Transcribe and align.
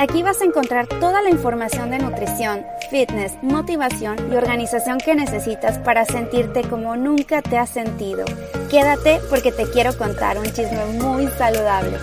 Aquí 0.00 0.22
vas 0.22 0.40
a 0.40 0.46
encontrar 0.46 0.86
toda 0.86 1.20
la 1.20 1.28
información 1.28 1.90
de 1.90 1.98
nutrición, 1.98 2.64
fitness, 2.90 3.34
motivación 3.42 4.16
y 4.32 4.34
organización 4.34 4.96
que 4.96 5.14
necesitas 5.14 5.76
para 5.76 6.06
sentirte 6.06 6.62
como 6.62 6.96
nunca 6.96 7.42
te 7.42 7.58
has 7.58 7.68
sentido. 7.68 8.24
Quédate 8.70 9.20
porque 9.28 9.52
te 9.52 9.68
quiero 9.68 9.94
contar 9.98 10.38
un 10.38 10.46
chisme 10.46 10.86
muy 11.02 11.26
saludable. 11.26 11.98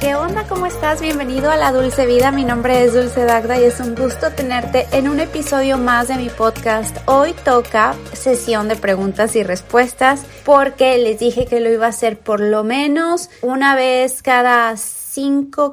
¿Qué 0.00 0.16
onda? 0.16 0.48
¿Cómo 0.48 0.66
estás? 0.66 1.00
Bienvenido 1.00 1.48
a 1.48 1.56
La 1.56 1.70
Dulce 1.70 2.06
Vida. 2.06 2.32
Mi 2.32 2.44
nombre 2.44 2.82
es 2.82 2.94
Dulce 2.94 3.24
Dagda 3.24 3.56
y 3.60 3.64
es 3.64 3.78
un 3.78 3.94
gusto 3.94 4.32
tenerte 4.32 4.88
en 4.90 5.08
un 5.08 5.20
episodio 5.20 5.78
más 5.78 6.08
de 6.08 6.16
mi 6.16 6.30
podcast. 6.30 6.96
Hoy 7.06 7.34
toca 7.44 7.94
sesión 8.14 8.66
de 8.66 8.74
preguntas 8.74 9.36
y 9.36 9.44
respuestas 9.44 10.24
porque 10.44 10.98
les 10.98 11.20
dije 11.20 11.46
que 11.46 11.60
lo 11.60 11.70
iba 11.70 11.86
a 11.86 11.90
hacer 11.90 12.18
por 12.18 12.40
lo 12.40 12.64
menos 12.64 13.30
una 13.42 13.76
vez 13.76 14.22
cada 14.22 14.76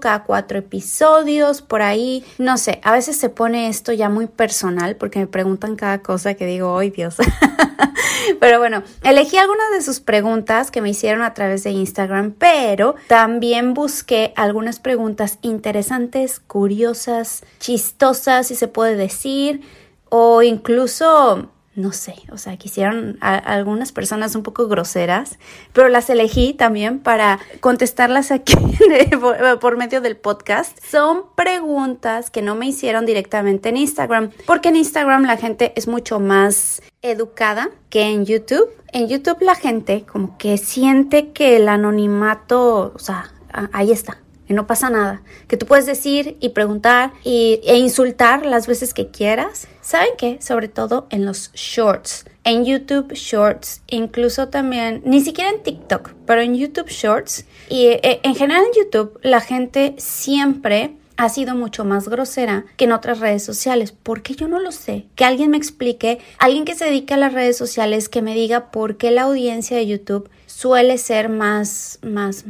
cada 0.02 0.23
cuatro 0.23 0.58
episodios, 0.58 1.62
por 1.62 1.81
ahí, 1.81 2.23
no 2.38 2.58
sé, 2.58 2.80
a 2.84 2.91
veces 2.91 3.17
se 3.17 3.30
pone 3.30 3.68
esto 3.68 3.94
ya 3.94 4.09
muy 4.09 4.27
personal 4.27 4.95
porque 4.95 5.20
me 5.20 5.27
preguntan 5.27 5.76
cada 5.76 5.99
cosa 5.99 6.34
que 6.34 6.45
digo, 6.45 6.77
¡ay 6.77 6.90
Dios! 6.90 7.16
pero 8.40 8.59
bueno, 8.59 8.84
elegí 9.04 9.38
algunas 9.38 9.71
de 9.71 9.81
sus 9.81 9.99
preguntas 9.99 10.71
que 10.71 10.81
me 10.81 10.90
hicieron 10.90 11.21
a 11.21 11.34
través 11.34 11.63
de 11.63 11.71
Instagram, 11.71 12.34
pero 12.38 12.95
también 13.08 13.73
busqué 13.73 14.34
algunas 14.35 14.80
preguntas 14.80 15.38
interesantes, 15.41 16.40
curiosas, 16.40 17.43
chistosas, 17.59 18.48
si 18.48 18.55
se 18.55 18.68
puede 18.68 18.96
decir, 18.96 19.62
o 20.09 20.41
incluso 20.41 21.49
no 21.76 21.92
sé, 21.92 22.16
o 22.32 22.38
sea, 22.38 22.56
quisieron 22.58 23.18
algunas 23.20 23.92
personas 23.92 24.36
un 24.36 24.44
poco 24.44 24.68
groseras, 24.68 25.38
pero 25.74 25.90
las 25.90 26.10
elegí 26.10 26.54
también 26.54 26.99
para 26.99 27.40
contestarlas 27.60 28.32
aquí 28.32 28.55
por, 29.62 29.77
medio 29.77 29.99
del 29.99 30.16
podcast. 30.16 30.77
Son 30.84 31.24
preguntas 31.36 32.30
que 32.30 32.41
no 32.41 32.55
me 32.55 32.68
hicieron 32.68 33.05
directamente 33.05 33.70
en 33.70 33.77
Instagram, 33.77 34.32
porque 34.46 34.70
en 34.70 34.77
Instagram 34.77 35.26
la 35.26 35.36
gente 35.36 35.74
es 35.76 35.88
mucho 35.88 36.20
más 36.20 36.82
educada 37.02 37.70
que 37.90 38.04
en 38.04 38.26
YouTube. 38.26 38.70
En 38.94 39.10
YouTube 39.10 39.42
la 39.42 39.55
gente 39.55 40.05
como 40.10 40.38
que 40.38 40.58
siente 40.58 41.32
que 41.32 41.58
el 41.58 41.68
anonimato, 41.68 42.94
o 42.96 42.99
sea, 42.99 43.34
ahí 43.74 43.92
está, 43.92 44.18
que 44.48 44.54
no 44.54 44.68
pasa 44.68 44.90
nada, 44.90 45.21
que 45.48 45.57
tú 45.57 45.65
puedes 45.65 45.85
decir 45.85 46.38
y 46.40 46.49
preguntar 46.49 47.12
y, 47.24 47.62
e 47.65 47.77
insultar 47.77 48.46
las 48.46 48.68
veces 48.68 48.93
que 48.93 49.07
quieras. 49.07 49.68
¿Saben 49.82 50.10
qué? 50.18 50.37
Sobre 50.41 50.68
todo 50.68 51.07
en 51.10 51.26
los 51.26 51.52
shorts. 51.54 52.26
En 52.43 52.63
YouTube 52.63 53.12
Shorts, 53.13 53.82
incluso 53.87 54.49
también, 54.49 55.02
ni 55.04 55.21
siquiera 55.21 55.49
en 55.49 55.63
TikTok, 55.63 56.12
pero 56.27 56.41
en 56.41 56.55
YouTube 56.55 56.90
Shorts 56.90 57.46
y 57.70 57.87
eh, 57.87 58.20
en 58.21 58.35
general 58.35 58.63
en 58.65 58.84
YouTube 58.84 59.20
la 59.24 59.41
gente 59.41 59.96
siempre 59.98 60.96
ha 61.18 61.30
sido 61.30 61.55
mucho 61.55 61.85
más 61.85 62.07
grosera 62.07 62.65
que 62.77 62.85
en 62.85 62.91
otras 62.91 63.20
redes 63.20 63.43
sociales. 63.43 63.91
¿Por 63.91 64.22
qué 64.22 64.35
yo 64.35 64.47
no 64.47 64.59
lo 64.59 64.72
sé? 64.72 65.06
Que 65.16 65.25
alguien 65.25 65.52
me 65.52 65.57
explique, 65.57 66.19
alguien 66.38 66.66
que 66.66 66.75
se 66.75 66.85
dedique 66.85 67.13
a 67.13 67.18
las 67.18 67.34
redes 67.34 67.57
sociales, 67.57 68.09
que 68.09 68.22
me 68.22 68.35
diga 68.35 68.72
por 68.72 68.97
qué 68.97 69.12
la 69.12 69.24
audiencia 69.24 69.78
de 69.78 69.88
YouTube 69.88 70.30
suele 70.56 70.98
ser 70.98 71.28
más, 71.28 72.00
más, 72.02 72.46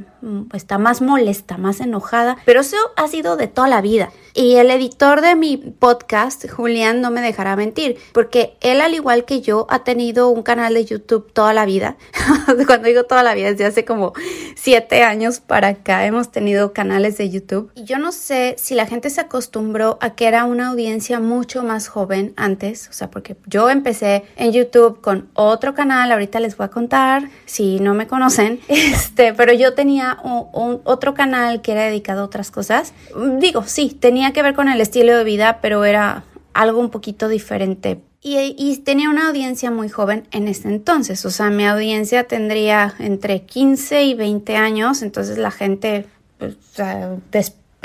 está 0.53 0.78
más 0.78 1.02
molesta, 1.02 1.58
más 1.58 1.80
enojada, 1.80 2.38
pero 2.45 2.61
eso 2.61 2.78
ha 2.95 3.08
sido 3.08 3.36
de 3.36 3.48
toda 3.48 3.67
la 3.67 3.81
vida. 3.81 4.11
Y 4.38 4.58
el 4.58 4.69
editor 4.69 5.22
de 5.22 5.33
mi 5.38 5.55
podcast, 5.55 6.45
Julián, 6.50 7.00
no 7.00 7.09
me 7.09 7.22
dejará 7.22 7.55
mentir, 7.55 7.97
porque 8.11 8.58
él, 8.59 8.81
al 8.81 8.94
igual 8.94 9.23
que 9.23 9.39
yo, 9.39 9.66
ha 9.69 9.86
tenido 9.86 10.27
un 10.27 10.44
canal 10.44 10.73
de 10.73 10.83
YouTube 10.83 11.31
toda 11.31 11.53
la 11.53 11.64
vida. 11.64 11.95
Cuando 12.67 12.89
digo 12.89 13.05
toda 13.05 13.23
la 13.23 13.33
vida, 13.33 13.50
desde 13.50 13.64
hace 13.66 13.86
como 13.86 14.11
siete 14.55 15.03
años 15.03 15.39
para 15.39 15.69
acá 15.69 16.05
hemos 16.05 16.33
tenido 16.33 16.73
canales 16.73 17.17
de 17.17 17.30
YouTube. 17.30 17.72
Y 17.75 17.86
yo 17.86 17.97
no 17.97 18.11
sé 18.11 18.55
si 18.58 18.76
la 18.76 18.86
gente 18.86 19.09
se 19.09 19.21
acostumbró 19.21 19.98
a 20.02 20.15
que 20.15 20.27
era 20.27 20.43
una 20.43 20.67
audiencia 20.67 21.21
mucho 21.21 21.64
más 21.64 21.88
joven 21.88 22.33
antes, 22.36 22.89
o 22.89 22.93
sea, 22.93 23.09
porque 23.09 23.38
yo 23.45 23.70
empecé 23.70 24.26
en 24.36 24.52
YouTube 24.52 24.99
con 24.99 25.30
otro 25.33 25.73
canal, 25.76 26.11
ahorita 26.11 26.42
les 26.42 26.58
voy 26.58 26.65
a 26.65 26.70
contar, 26.70 27.30
si 27.45 27.80
no 27.80 27.93
me 27.93 28.05
conocen, 28.05 28.59
este, 28.67 29.33
pero 29.33 29.54
yo 29.54 29.76
tenía 29.76 30.17
un, 30.23 30.82
otro 30.83 31.14
canal 31.14 31.61
que 31.61 31.71
era 31.71 31.83
dedicado 31.83 32.23
a 32.23 32.26
otras 32.26 32.52
cosas. 32.52 32.93
Digo, 33.39 33.64
sí, 33.65 33.95
tenía 33.98 34.24
que 34.33 34.41
ver 34.41 34.53
con 34.53 34.69
el 34.69 34.81
estilo 34.81 35.17
de 35.17 35.23
vida, 35.23 35.59
pero 35.61 35.86
era 35.86 36.23
algo 36.53 36.80
un 36.80 36.89
poquito 36.89 37.27
diferente. 37.27 38.02
Y, 38.27 38.77
tenía 38.77 39.11
una 39.11 39.27
audiencia 39.27 39.69
muy 39.69 39.87
joven 39.87 40.27
en 40.31 40.47
ese 40.47 40.67
entonces, 40.67 41.23
o 41.25 41.30
sea, 41.30 41.52
mi 41.52 41.63
audiencia 41.63 42.23
tendría 42.23 42.95
entre 42.97 43.43
15 43.43 44.03
y 44.03 44.14
20 44.15 44.55
años, 44.58 45.03
entonces 45.03 45.37
la 45.37 45.52
gente 45.52 46.08
pues, 46.39 46.58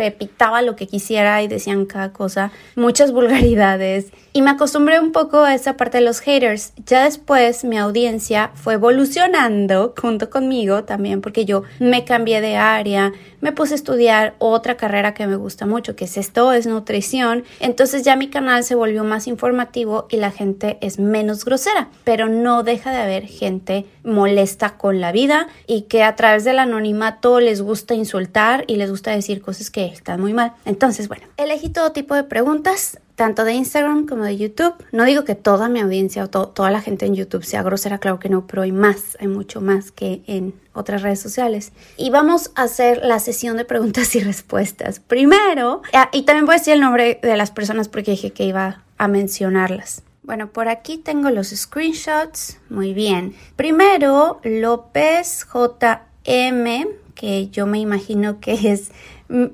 pepitaba 0.00 0.62
lo 0.62 0.76
que 0.76 0.86
quisiera 0.86 1.42
y 1.42 1.48
decían 1.48 1.84
cada 1.84 2.14
cosa, 2.14 2.52
muchas 2.74 3.12
vulgaridades. 3.12 4.06
Y 4.32 4.40
me 4.40 4.48
acostumbré 4.48 4.98
un 4.98 5.12
poco 5.12 5.40
a 5.40 5.54
esa 5.54 5.76
parte 5.76 5.98
de 5.98 6.04
los 6.04 6.20
haters. 6.20 6.72
Ya 6.86 7.04
después 7.04 7.64
mi 7.64 7.76
audiencia 7.76 8.50
fue 8.54 8.74
evolucionando 8.74 9.92
junto 10.00 10.30
conmigo 10.30 10.84
también 10.84 11.20
porque 11.20 11.44
yo 11.44 11.64
me 11.80 12.06
cambié 12.06 12.40
de 12.40 12.56
área, 12.56 13.12
me 13.40 13.52
puse 13.52 13.74
a 13.74 13.76
estudiar 13.76 14.34
otra 14.38 14.76
carrera 14.76 15.14
que 15.14 15.26
me 15.26 15.36
gusta 15.36 15.66
mucho, 15.66 15.96
que 15.96 16.04
es 16.04 16.16
esto, 16.16 16.52
es 16.52 16.66
nutrición. 16.66 17.44
Entonces 17.60 18.02
ya 18.02 18.16
mi 18.16 18.28
canal 18.28 18.64
se 18.64 18.74
volvió 18.74 19.04
más 19.04 19.26
informativo 19.26 20.06
y 20.10 20.16
la 20.16 20.30
gente 20.30 20.78
es 20.80 20.98
menos 20.98 21.44
grosera, 21.44 21.88
pero 22.04 22.28
no 22.28 22.62
deja 22.62 22.90
de 22.90 22.98
haber 22.98 23.26
gente 23.26 23.86
molesta 24.04 24.76
con 24.76 25.00
la 25.00 25.12
vida 25.12 25.48
y 25.66 25.82
que 25.82 26.02
a 26.02 26.16
través 26.16 26.44
del 26.44 26.58
anonimato 26.58 27.40
les 27.40 27.62
gusta 27.62 27.94
insultar 27.94 28.64
y 28.66 28.76
les 28.76 28.90
gusta 28.90 29.10
decir 29.10 29.40
cosas 29.42 29.70
que 29.70 29.86
están 29.86 30.20
muy 30.20 30.32
mal. 30.32 30.52
Entonces, 30.64 31.08
bueno, 31.08 31.26
elegí 31.36 31.68
todo 31.68 31.92
tipo 31.92 32.14
de 32.14 32.24
preguntas 32.24 32.98
tanto 33.20 33.44
de 33.44 33.52
Instagram 33.52 34.06
como 34.06 34.24
de 34.24 34.38
YouTube. 34.38 34.72
No 34.92 35.04
digo 35.04 35.24
que 35.24 35.34
toda 35.34 35.68
mi 35.68 35.80
audiencia 35.80 36.24
o 36.24 36.28
toda 36.30 36.70
la 36.70 36.80
gente 36.80 37.04
en 37.04 37.14
YouTube 37.14 37.44
sea 37.44 37.62
grosera, 37.62 37.98
claro 37.98 38.18
que 38.18 38.30
no, 38.30 38.46
pero 38.46 38.62
hay 38.62 38.72
más, 38.72 39.18
hay 39.20 39.28
mucho 39.28 39.60
más 39.60 39.92
que 39.92 40.22
en 40.26 40.54
otras 40.72 41.02
redes 41.02 41.20
sociales. 41.20 41.72
Y 41.98 42.08
vamos 42.08 42.50
a 42.54 42.62
hacer 42.62 43.02
la 43.04 43.18
sesión 43.18 43.58
de 43.58 43.66
preguntas 43.66 44.16
y 44.16 44.20
respuestas. 44.20 45.00
Primero, 45.00 45.82
ah, 45.92 46.08
y 46.14 46.22
también 46.22 46.46
voy 46.46 46.54
a 46.54 46.58
decir 46.60 46.72
el 46.72 46.80
nombre 46.80 47.20
de 47.22 47.36
las 47.36 47.50
personas 47.50 47.88
porque 47.88 48.12
dije 48.12 48.30
que 48.30 48.44
iba 48.44 48.84
a 48.96 49.06
mencionarlas. 49.06 50.02
Bueno, 50.22 50.50
por 50.50 50.68
aquí 50.68 50.96
tengo 50.96 51.28
los 51.28 51.48
screenshots. 51.48 52.58
Muy 52.70 52.94
bien. 52.94 53.34
Primero, 53.54 54.40
López 54.44 55.46
JM, 55.52 56.86
que 57.14 57.48
yo 57.50 57.66
me 57.66 57.80
imagino 57.80 58.40
que 58.40 58.72
es 58.72 58.92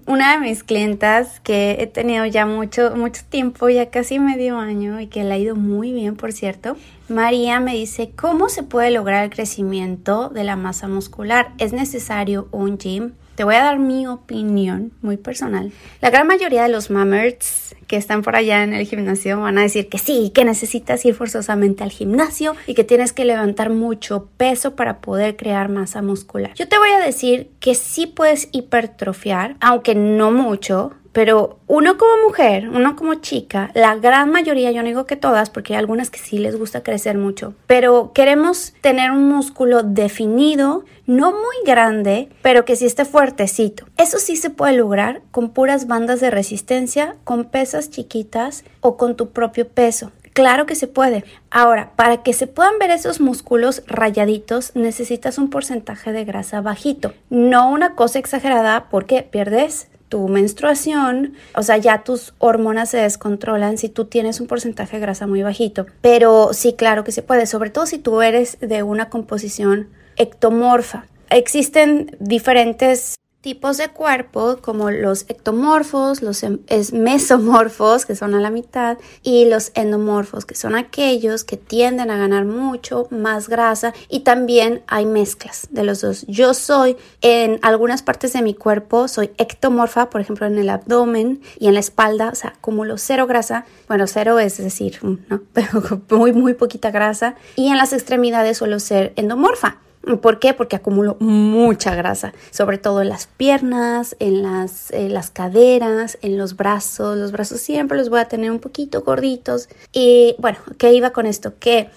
una 0.06 0.32
de 0.32 0.41
mis 0.41 0.64
clientas 0.64 1.41
que 1.41 1.76
he 1.81 1.87
tenido 1.87 2.25
ya 2.26 2.47
mucho, 2.47 2.97
mucho 2.97 3.22
tiempo, 3.28 3.69
ya 3.69 3.91
casi 3.91 4.19
medio 4.19 4.59
año 4.59 5.00
y 5.00 5.06
que 5.06 5.22
le 5.22 5.34
ha 5.34 5.38
ido 5.38 5.54
muy 5.54 5.92
bien, 5.92 6.16
por 6.16 6.32
cierto, 6.32 6.76
María 7.09 7.61
me 7.61 7.75
dice, 7.75 8.11
¿cómo 8.17 8.49
se 8.49 8.65
puede 8.65 8.91
lograr 8.91 9.22
el 9.22 9.31
crecimiento 9.31 10.28
de 10.28 10.43
la 10.43 10.56
masa 10.56 10.89
muscular? 10.89 11.53
¿Es 11.59 11.72
necesario 11.72 12.49
un 12.50 12.78
gym? 12.78 13.12
Te 13.37 13.44
voy 13.44 13.55
a 13.55 13.62
dar 13.62 13.78
mi 13.78 14.09
opinión 14.09 14.93
muy 15.03 15.17
personal. 15.17 15.71
La 16.00 16.11
gran 16.11 16.27
mayoría 16.27 16.65
de 16.65 16.69
los 16.69 16.91
mammers 16.91 17.77
que 17.87 17.97
están 17.97 18.22
por 18.22 18.34
allá 18.34 18.65
en 18.65 18.72
el 18.72 18.87
gimnasio 18.87 19.39
van 19.41 19.59
a 19.59 19.62
decir 19.62 19.89
que 19.89 19.99
sí, 19.99 20.33
que 20.34 20.44
necesitas 20.44 21.05
ir 21.05 21.15
forzosamente 21.15 21.84
al 21.84 21.91
gimnasio 21.91 22.56
y 22.67 22.75
que 22.75 22.83
tienes 22.83 23.12
que 23.12 23.25
levantar 23.25 23.71
mucho 23.71 24.28
peso 24.37 24.75
para 24.75 25.00
poder 25.00 25.37
crear 25.37 25.69
masa 25.69 26.03
muscular. 26.03 26.55
Yo 26.55 26.67
te 26.67 26.78
voy 26.78 26.91
a 26.91 26.99
decir 26.99 27.50
que 27.61 27.77
sí 27.77 28.06
puedes 28.06 28.49
hipertrofiar, 28.50 29.56
aunque 29.61 29.94
no 29.94 30.33
mucho, 30.33 30.93
pero 31.16 31.60
uno 31.66 31.97
como 31.97 32.27
mujer, 32.27 32.69
uno 32.69 32.94
como 32.94 33.15
chica, 33.15 33.71
la 33.72 33.94
gran 33.94 34.31
mayoría, 34.31 34.71
yo 34.71 34.82
no 34.82 34.88
digo 34.88 35.06
que 35.06 35.16
todas, 35.16 35.49
porque 35.49 35.72
hay 35.72 35.78
algunas 35.78 36.10
que 36.10 36.19
sí 36.19 36.37
les 36.37 36.59
gusta 36.59 36.82
crecer 36.82 37.16
mucho, 37.16 37.54
pero 37.66 38.12
queremos 38.12 38.75
tener 38.82 39.11
un 39.12 39.26
músculo 39.26 39.82
definido, 39.82 40.85
no 41.06 41.32
muy 41.32 41.56
grande, 41.64 42.29
pero 42.43 42.67
que 42.67 42.76
sí 42.76 42.85
esté 42.85 43.06
fuertecito. 43.06 43.87
Eso 43.96 44.19
sí 44.19 44.37
se 44.37 44.50
puede 44.50 44.75
lograr 44.75 45.23
con 45.31 45.55
puras 45.55 45.87
bandas 45.87 46.20
de 46.20 46.31
resistencia, 46.31 47.17
con 47.25 47.46
pesas 47.46 47.88
chiquitas 47.88 48.64
o 48.82 48.99
con 48.99 49.17
tu 49.17 49.31
propio 49.31 49.67
peso. 49.67 50.12
Claro 50.35 50.67
que 50.67 50.75
se 50.75 50.87
puede. 50.87 51.25
Ahora, 51.50 51.93
para 51.96 52.23
que 52.23 52.35
se 52.35 52.46
puedan 52.46 52.79
ver 52.79 52.90
esos 52.90 53.23
músculos 53.23 53.82
rayaditos, 53.87 54.73
necesitas 54.75 55.38
un 55.38 55.49
porcentaje 55.49 56.12
de 56.12 56.26
grasa 56.26 56.61
bajito. 56.61 57.14
No 57.31 57.70
una 57.70 57.94
cosa 57.94 58.19
exagerada 58.19 58.90
porque 58.90 59.23
pierdes 59.23 59.88
tu 60.08 60.29
menstruación, 60.29 61.35
o 61.55 61.62
sea, 61.62 61.76
ya 61.76 62.05
tus 62.05 62.35
hormonas 62.38 62.91
se 62.91 62.99
descontrolan 62.99 63.79
si 63.79 63.88
tú 63.88 64.05
tienes 64.05 64.41
un 64.41 64.47
porcentaje 64.47 64.97
de 64.97 65.03
grasa 65.03 65.26
muy 65.26 65.43
bajito. 65.43 65.87
Pero 66.00 66.50
sí, 66.53 66.75
claro 66.75 67.05
que 67.05 67.12
se 67.12 67.23
puede, 67.23 67.47
sobre 67.47 67.70
todo 67.70 67.87
si 67.87 67.99
tú 67.99 68.23
eres 68.23 68.58
de 68.61 68.82
una 68.82 69.08
composición 69.08 69.88
ectomorfa. 70.17 71.06
Existen 71.31 72.17
diferentes 72.20 73.17
tipos 73.46 73.76
de 73.76 73.90
cuerpo 73.90 74.58
como 74.60 74.90
los 74.90 75.25
ectomorfos, 75.28 76.20
los 76.20 76.43
em, 76.43 76.58
mesomorfos, 76.93 78.04
que 78.04 78.16
son 78.16 78.34
a 78.34 78.40
la 78.40 78.50
mitad, 78.50 78.98
y 79.22 79.44
los 79.44 79.70
endomorfos, 79.76 80.44
que 80.44 80.56
son 80.56 80.75
aquellos 80.75 81.44
que 81.44 81.56
tienden 81.56 82.10
a 82.10 82.16
ganar 82.16 82.44
mucho 82.44 83.06
más 83.10 83.48
grasa 83.48 83.94
y 84.08 84.20
también 84.20 84.82
hay 84.88 85.06
mezclas 85.06 85.69
de 85.70 85.84
los 85.84 86.00
dos. 86.00 86.25
Yo 86.26 86.54
soy 86.54 86.96
en 87.20 87.60
algunas 87.62 88.02
partes 88.02 88.32
de 88.32 88.43
mi 88.43 88.52
cuerpo, 88.52 89.06
soy 89.06 89.31
ectomorfa, 89.38 90.10
por 90.10 90.20
ejemplo 90.20 90.49
en 90.49 90.58
el 90.58 90.69
abdomen 90.69 91.40
y 91.56 91.69
en 91.69 91.75
la 91.75 91.81
espalda, 91.81 92.31
o 92.31 92.34
sea, 92.34 92.54
acumulo 92.58 92.99
cero 92.99 93.28
grasa, 93.28 93.64
bueno, 93.87 94.08
cero 94.08 94.40
es 94.40 94.56
decir, 94.56 94.99
¿no? 95.02 95.40
Pero 95.52 96.02
muy, 96.10 96.32
muy 96.32 96.54
poquita 96.54 96.90
grasa, 96.90 97.37
y 97.54 97.69
en 97.69 97.76
las 97.76 97.92
extremidades 97.92 98.58
suelo 98.58 98.81
ser 98.81 99.12
endomorfa. 99.14 99.86
¿Por 100.20 100.38
qué? 100.38 100.55
Porque 100.55 100.76
acumulo 100.76 101.17
mucha 101.19 101.94
grasa, 101.94 102.32
sobre 102.50 102.79
todo 102.79 103.03
en 103.03 103.08
las 103.08 103.26
piernas, 103.26 104.17
en 104.20 104.43
las, 104.43 104.93
las 104.93 105.31
caderas, 105.31 106.19
en 106.23 106.38
los 106.38 106.56
brazos. 106.56 107.19
Los 107.19 107.32
brazos 107.32 107.61
siempre 107.61 107.99
los 107.99 108.08
voy 108.08 108.20
a 108.20 108.29
tener 108.29 108.50
un 108.50 108.61
poquito 108.61 109.03
gorditos. 109.03 109.69
Y 109.93 110.37
bueno, 110.38 110.58
¿qué 110.79 110.93
iba 110.93 111.11
con 111.11 111.26
esto? 111.26 111.55
Que 111.58 111.91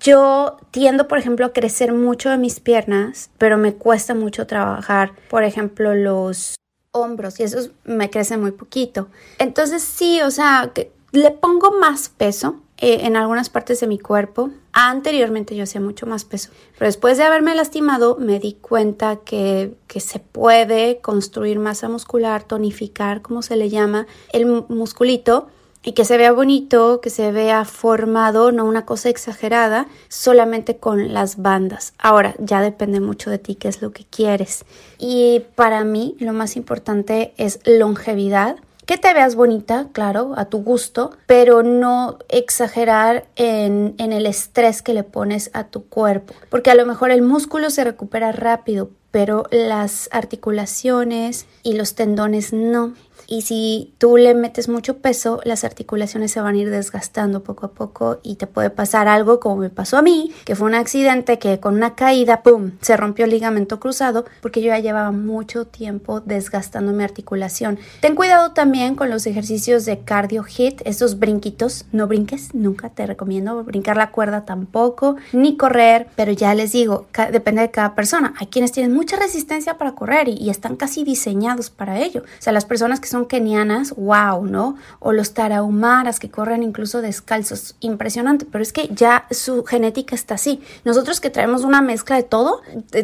yo 0.00 0.58
tiendo, 0.70 1.08
por 1.08 1.18
ejemplo, 1.18 1.46
a 1.46 1.52
crecer 1.52 1.92
mucho 1.92 2.30
de 2.30 2.38
mis 2.38 2.60
piernas, 2.60 3.30
pero 3.38 3.58
me 3.58 3.74
cuesta 3.74 4.14
mucho 4.14 4.46
trabajar, 4.46 5.12
por 5.28 5.44
ejemplo, 5.44 5.94
los 5.94 6.54
hombros 6.92 7.38
y 7.40 7.42
esos 7.42 7.70
me 7.84 8.10
crecen 8.10 8.40
muy 8.40 8.52
poquito. 8.52 9.08
Entonces 9.38 9.82
sí, 9.82 10.20
o 10.22 10.30
sea, 10.30 10.70
que 10.74 10.92
le 11.12 11.30
pongo 11.30 11.72
más 11.78 12.08
peso 12.08 12.60
eh, 12.78 13.00
en 13.02 13.16
algunas 13.16 13.50
partes 13.50 13.80
de 13.80 13.86
mi 13.86 13.98
cuerpo. 13.98 14.50
Anteriormente 14.78 15.56
yo 15.56 15.62
hacía 15.62 15.80
mucho 15.80 16.04
más 16.04 16.26
peso, 16.26 16.50
pero 16.74 16.84
después 16.84 17.16
de 17.16 17.24
haberme 17.24 17.54
lastimado 17.54 18.18
me 18.20 18.38
di 18.38 18.58
cuenta 18.60 19.16
que, 19.16 19.74
que 19.86 20.00
se 20.00 20.18
puede 20.18 21.00
construir 21.00 21.58
masa 21.58 21.88
muscular, 21.88 22.44
tonificar, 22.44 23.22
como 23.22 23.40
se 23.40 23.56
le 23.56 23.70
llama, 23.70 24.06
el 24.34 24.44
musculito 24.44 25.46
y 25.82 25.92
que 25.92 26.04
se 26.04 26.18
vea 26.18 26.30
bonito, 26.30 27.00
que 27.00 27.08
se 27.08 27.32
vea 27.32 27.64
formado, 27.64 28.52
no 28.52 28.66
una 28.66 28.84
cosa 28.84 29.08
exagerada, 29.08 29.86
solamente 30.08 30.76
con 30.76 31.14
las 31.14 31.40
bandas. 31.40 31.94
Ahora, 31.96 32.34
ya 32.38 32.60
depende 32.60 33.00
mucho 33.00 33.30
de 33.30 33.38
ti 33.38 33.54
qué 33.54 33.68
es 33.68 33.80
lo 33.80 33.92
que 33.92 34.04
quieres. 34.04 34.66
Y 34.98 35.44
para 35.54 35.84
mí 35.84 36.16
lo 36.18 36.34
más 36.34 36.54
importante 36.54 37.32
es 37.38 37.60
longevidad 37.64 38.56
que 38.86 38.98
te 38.98 39.12
veas 39.12 39.34
bonita, 39.34 39.88
claro, 39.92 40.34
a 40.36 40.46
tu 40.46 40.62
gusto, 40.62 41.10
pero 41.26 41.62
no 41.64 42.18
exagerar 42.28 43.26
en, 43.34 43.94
en, 43.98 44.12
el 44.12 44.26
estrés 44.26 44.80
que 44.80 44.94
le 44.94 45.02
pones 45.02 45.50
a 45.52 45.64
tu 45.64 45.84
cuerpo, 45.84 46.34
porque 46.48 46.70
a 46.70 46.76
lo 46.76 46.86
mejor 46.86 47.10
el 47.10 47.20
músculo 47.20 47.70
se 47.70 47.82
recupera 47.82 48.30
rápido, 48.30 48.90
pero 49.10 49.44
las 49.50 50.08
articulaciones 50.12 51.46
y 51.62 51.74
los 51.74 51.94
tendones 51.94 52.52
no. 52.52 52.94
Y 53.26 53.42
si 53.42 53.94
tú 53.98 54.16
le 54.16 54.34
metes 54.34 54.68
mucho 54.68 54.98
peso, 54.98 55.40
las 55.44 55.64
articulaciones 55.64 56.30
se 56.30 56.40
van 56.40 56.54
a 56.54 56.58
ir 56.58 56.70
desgastando 56.70 57.42
poco 57.42 57.66
a 57.66 57.70
poco 57.72 58.18
y 58.22 58.36
te 58.36 58.46
puede 58.46 58.70
pasar 58.70 59.08
algo 59.08 59.40
como 59.40 59.56
me 59.56 59.70
pasó 59.70 59.98
a 59.98 60.02
mí, 60.02 60.32
que 60.44 60.54
fue 60.54 60.68
un 60.68 60.74
accidente 60.74 61.38
que 61.38 61.58
con 61.58 61.74
una 61.74 61.94
caída, 61.94 62.42
¡pum!, 62.42 62.72
se 62.80 62.96
rompió 62.96 63.24
el 63.24 63.32
ligamento 63.32 63.80
cruzado 63.80 64.26
porque 64.40 64.62
yo 64.62 64.68
ya 64.68 64.78
llevaba 64.78 65.10
mucho 65.10 65.66
tiempo 65.66 66.20
desgastando 66.20 66.92
mi 66.92 67.02
articulación. 67.02 67.78
Ten 68.00 68.14
cuidado 68.14 68.52
también 68.52 68.94
con 68.94 69.10
los 69.10 69.26
ejercicios 69.26 69.84
de 69.84 70.00
cardio 70.00 70.44
hit, 70.44 70.80
esos 70.84 71.18
brinquitos, 71.18 71.86
no 71.92 72.06
brinques, 72.06 72.54
nunca 72.54 72.90
te 72.90 73.06
recomiendo 73.06 73.64
brincar 73.64 73.96
la 73.96 74.12
cuerda 74.12 74.44
tampoco, 74.44 75.16
ni 75.32 75.56
correr, 75.56 76.06
pero 76.14 76.32
ya 76.32 76.54
les 76.54 76.72
digo, 76.72 77.06
depende 77.32 77.62
de 77.62 77.70
cada 77.70 77.94
persona. 77.94 78.34
Hay 78.38 78.46
quienes 78.46 78.72
tienen 78.72 78.94
mucha 78.94 79.16
resistencia 79.16 79.78
para 79.78 79.94
correr 79.94 80.28
y, 80.28 80.34
y 80.34 80.50
están 80.50 80.76
casi 80.76 81.02
diseñados 81.02 81.70
para 81.70 81.98
ello. 81.98 82.22
O 82.22 82.42
sea, 82.42 82.52
las 82.52 82.64
personas 82.64 83.00
que 83.00 83.08
son 83.08 83.15
kenianas, 83.24 83.94
wow, 83.96 84.44
¿no? 84.44 84.76
O 85.00 85.12
los 85.12 85.34
tarahumaras 85.34 86.20
que 86.20 86.30
corren 86.30 86.62
incluso 86.62 87.00
descalzos, 87.00 87.76
impresionante, 87.80 88.44
pero 88.44 88.62
es 88.62 88.72
que 88.72 88.88
ya 88.92 89.26
su 89.30 89.64
genética 89.64 90.14
está 90.14 90.34
así. 90.34 90.60
Nosotros 90.84 91.20
que 91.20 91.30
traemos 91.30 91.64
una 91.64 91.80
mezcla 91.80 92.16
de 92.16 92.22
todo, 92.22 92.60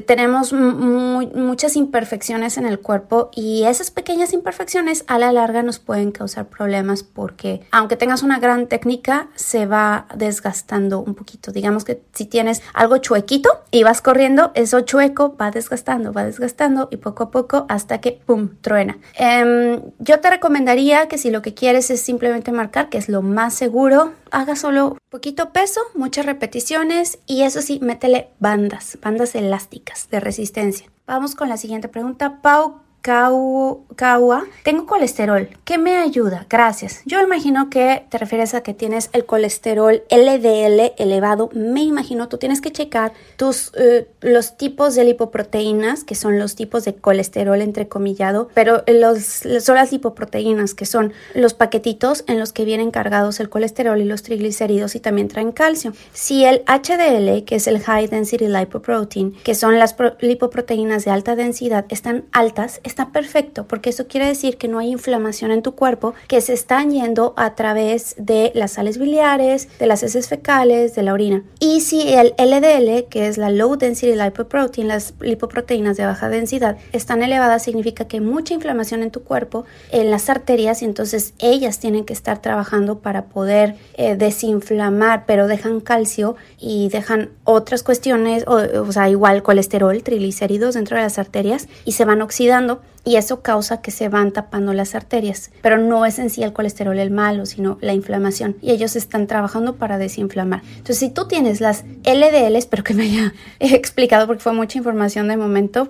tenemos 0.07 0.53
muchas 0.53 1.77
imperfecciones 1.77 2.59
en 2.59 2.67
el 2.67 2.81
cuerpo 2.81 3.31
y 3.35 3.65
esas 3.65 3.91
pequeñas 3.91 4.33
imperfecciones 4.33 5.05
a 5.07 5.19
la 5.19 5.33
larga 5.33 5.63
nos 5.63 5.79
pueden 5.79 6.13
causar 6.13 6.47
problemas 6.47 7.03
porque 7.03 7.63
aunque 7.71 7.97
tengas 7.97 8.23
una 8.23 8.39
gran 8.39 8.67
técnica, 8.67 9.29
se 9.35 9.67
va 9.67 10.07
desgastando 10.15 11.01
un 11.01 11.15
poquito. 11.15 11.53
Digamos 11.53 11.85
que 11.85 12.03
si 12.13 12.27
tienes 12.27 12.63
algo 12.75 12.99
chuequito 12.99 13.51
y 13.71 13.83
vas 13.83 14.03
corriendo, 14.03 14.53
eso 14.55 14.81
chueco 14.81 15.37
va 15.37 15.51
desgastando, 15.51 16.13
va 16.13 16.25
desgastando 16.25 16.89
y 16.91 16.97
poco 16.97 17.25
a 17.25 17.31
poco 17.31 17.67
hasta 17.69 18.01
que, 18.01 18.21
¡pum!, 18.25 18.51
truena. 18.61 18.99
Em, 19.15 19.81
yo 20.05 20.19
te 20.19 20.31
recomendaría 20.31 21.07
que 21.07 21.17
si 21.17 21.31
lo 21.31 21.43
que 21.43 21.55
quieres 21.55 21.89
es 21.91 22.01
simplemente 22.01 22.51
marcar, 22.51 22.89
que 22.89 22.99
es 22.99 23.09
lo 23.09 23.23
más 23.23 23.55
seguro, 23.55 24.13
haga 24.33 24.57
solo 24.57 24.99
poquito 25.11 25.53
peso, 25.53 25.81
muchas 25.95 26.27
repeticiones 26.27 27.21
y 27.27 27.43
eso 27.43 27.63
sí, 27.63 27.79
métele 27.81 28.29
bandas, 28.41 28.99
bandas 29.01 29.37
elásticas 29.37 30.11
de 30.11 30.19
resistencia. 30.19 30.91
Vamos 31.07 31.37
con 31.37 31.49
la 31.49 31.57
siguiente 31.57 31.87
pregunta. 31.87 32.41
Pau 32.43 32.81
Kawa, 33.03 34.45
tengo 34.63 34.87
colesterol. 34.87 35.49
¿Qué 35.65 35.77
me 35.77 35.97
ayuda? 35.97 36.47
Gracias. 36.49 37.03
Yo 37.05 37.21
imagino 37.21 37.69
que 37.69 38.05
te 38.09 38.17
refieres 38.17 38.55
a 38.55 38.63
que 38.63 38.75
tienes 38.75 39.11
el 39.13 39.27
colesterol 39.27 40.05
LDL 40.09 40.93
elevado. 40.97 41.51
Me 41.53 41.83
imagino 41.83 42.29
tú 42.29 42.39
tienes 42.39 42.61
que 42.61 42.71
checar 42.71 43.13
tus 43.37 43.73
eh, 43.77 44.07
los 44.21 44.57
tipos 44.57 44.95
de 44.95 45.03
lipoproteínas, 45.03 46.05
que 46.05 46.15
son 46.15 46.39
los 46.39 46.55
tipos 46.55 46.85
de 46.85 46.95
colesterol 46.95 47.61
entrecomillado, 47.61 48.49
pero 48.55 48.85
los, 48.87 49.43
son 49.61 49.75
las 49.75 49.91
lipoproteínas, 49.91 50.75
que 50.75 50.87
son 50.87 51.13
los 51.35 51.55
paquetitos 51.55 52.23
en 52.29 52.39
los 52.39 52.53
que 52.53 52.65
vienen 52.65 52.93
cargados 52.93 53.41
el 53.41 53.49
colesterol 53.49 54.01
y 54.01 54.05
los 54.05 54.23
triglicéridos 54.23 54.95
y 54.95 55.01
también 55.01 55.27
traen 55.27 55.51
calcio. 55.51 55.93
Si 56.13 56.45
el 56.45 56.63
HDL, 56.67 57.45
que 57.45 57.57
es 57.57 57.67
el 57.67 57.81
High 57.81 58.07
Density 58.07 58.47
Lipoprotein, 58.47 59.35
que 59.43 59.57
son 59.57 59.81
las 59.81 59.97
lipoproteínas 60.21 61.05
de 61.05 61.11
alta 61.11 61.35
densidad, 61.35 61.85
están 61.89 62.27
altas, 62.31 62.81
está 62.93 63.11
perfecto 63.11 63.67
porque 63.67 63.91
eso 63.91 64.07
quiere 64.07 64.27
decir 64.27 64.59
que 64.59 64.69
no 64.69 64.79
hay 64.79 64.91
inflamación 64.91 65.51
en 65.51 65.63
tu 65.63 65.73
cuerpo 65.75 66.15
que 66.29 66.43
se 66.43 66.53
están 66.53 66.91
yendo 66.91 67.33
a 67.39 67.55
través 67.55 68.15
de 68.19 68.53
las 68.55 68.73
sales 68.73 68.99
biliares, 68.99 69.69
de 69.79 69.87
las 69.87 70.03
heces 70.03 70.29
fecales, 70.29 70.95
de 70.95 71.03
la 71.03 71.15
orina. 71.15 71.43
Y 71.59 71.81
si 71.81 72.13
el 72.13 72.35
LDL, 72.37 73.09
que 73.09 73.29
es 73.29 73.39
la 73.39 73.49
Low 73.49 73.77
Density 73.77 74.15
Lipoprotein, 74.15 74.89
las 74.89 75.15
lipoproteínas 75.21 75.97
de 75.97 76.05
baja 76.05 76.29
densidad, 76.29 76.77
están 76.93 77.23
elevadas, 77.23 77.65
significa 77.65 78.07
que 78.07 78.19
hay 78.19 78.21
mucha 78.21 78.53
inflamación 78.53 79.03
en 79.03 79.11
tu 79.11 79.23
cuerpo, 79.23 79.65
en 79.91 80.11
las 80.11 80.29
arterias, 80.29 80.83
y 80.83 80.85
entonces 80.85 81.33
ellas 81.39 81.79
tienen 81.79 82.05
que 82.05 82.13
estar 82.13 82.43
trabajando 82.43 82.99
para 82.99 83.25
poder 83.25 83.77
eh, 83.95 84.17
desinflamar, 84.17 85.25
pero 85.27 85.49
dejan 85.49 85.81
calcio 85.81 86.37
y 86.59 86.91
dejan 86.91 87.31
otras 87.45 87.83
cuestiones, 87.83 88.45
o, 88.47 88.57
o 88.83 88.93
sea, 88.93 89.09
igual 89.09 89.43
colesterol, 89.43 90.03
triglicéridos 90.03 90.75
dentro 90.75 90.99
de 90.99 91.05
las 91.05 91.19
arterias 91.19 91.69
y 91.87 91.93
se 91.93 92.05
van 92.05 92.21
oxidando 92.21 92.82
y 93.05 93.17
eso 93.17 93.43
causa 93.43 93.81
que 93.81 93.91
se 93.91 94.09
van 94.09 94.33
tapando 94.33 94.73
las 94.73 94.95
arterias. 94.95 95.51
Pero 95.61 95.79
no 95.79 96.07
es 96.07 96.19
en 96.19 96.31
sí 96.31 96.43
el 96.43 96.53
colesterol 96.53 96.99
el 96.99 97.11
malo, 97.11 97.47
sino 97.47 97.79
la 97.81 97.95
inflamación. 97.95 98.57
Y 98.63 98.71
ellos 98.71 98.97
están 98.97 99.27
trabajando 99.27 99.77
para 99.77 99.99
desinflamar. 99.99 100.63
Entonces, 100.69 100.99
si 100.99 101.11
tú 101.11 101.27
tienes 101.27 101.61
las 101.61 101.85
LDL, 102.05 102.57
espero 102.57 102.85
que 102.85 102.95
me 102.95 103.05
haya 103.05 103.35
explicado 103.61 104.27
porque 104.27 104.43
fue 104.43 104.53
mucha 104.53 104.79
información 104.79 105.29
de 105.29 105.37
momento, 105.37 105.89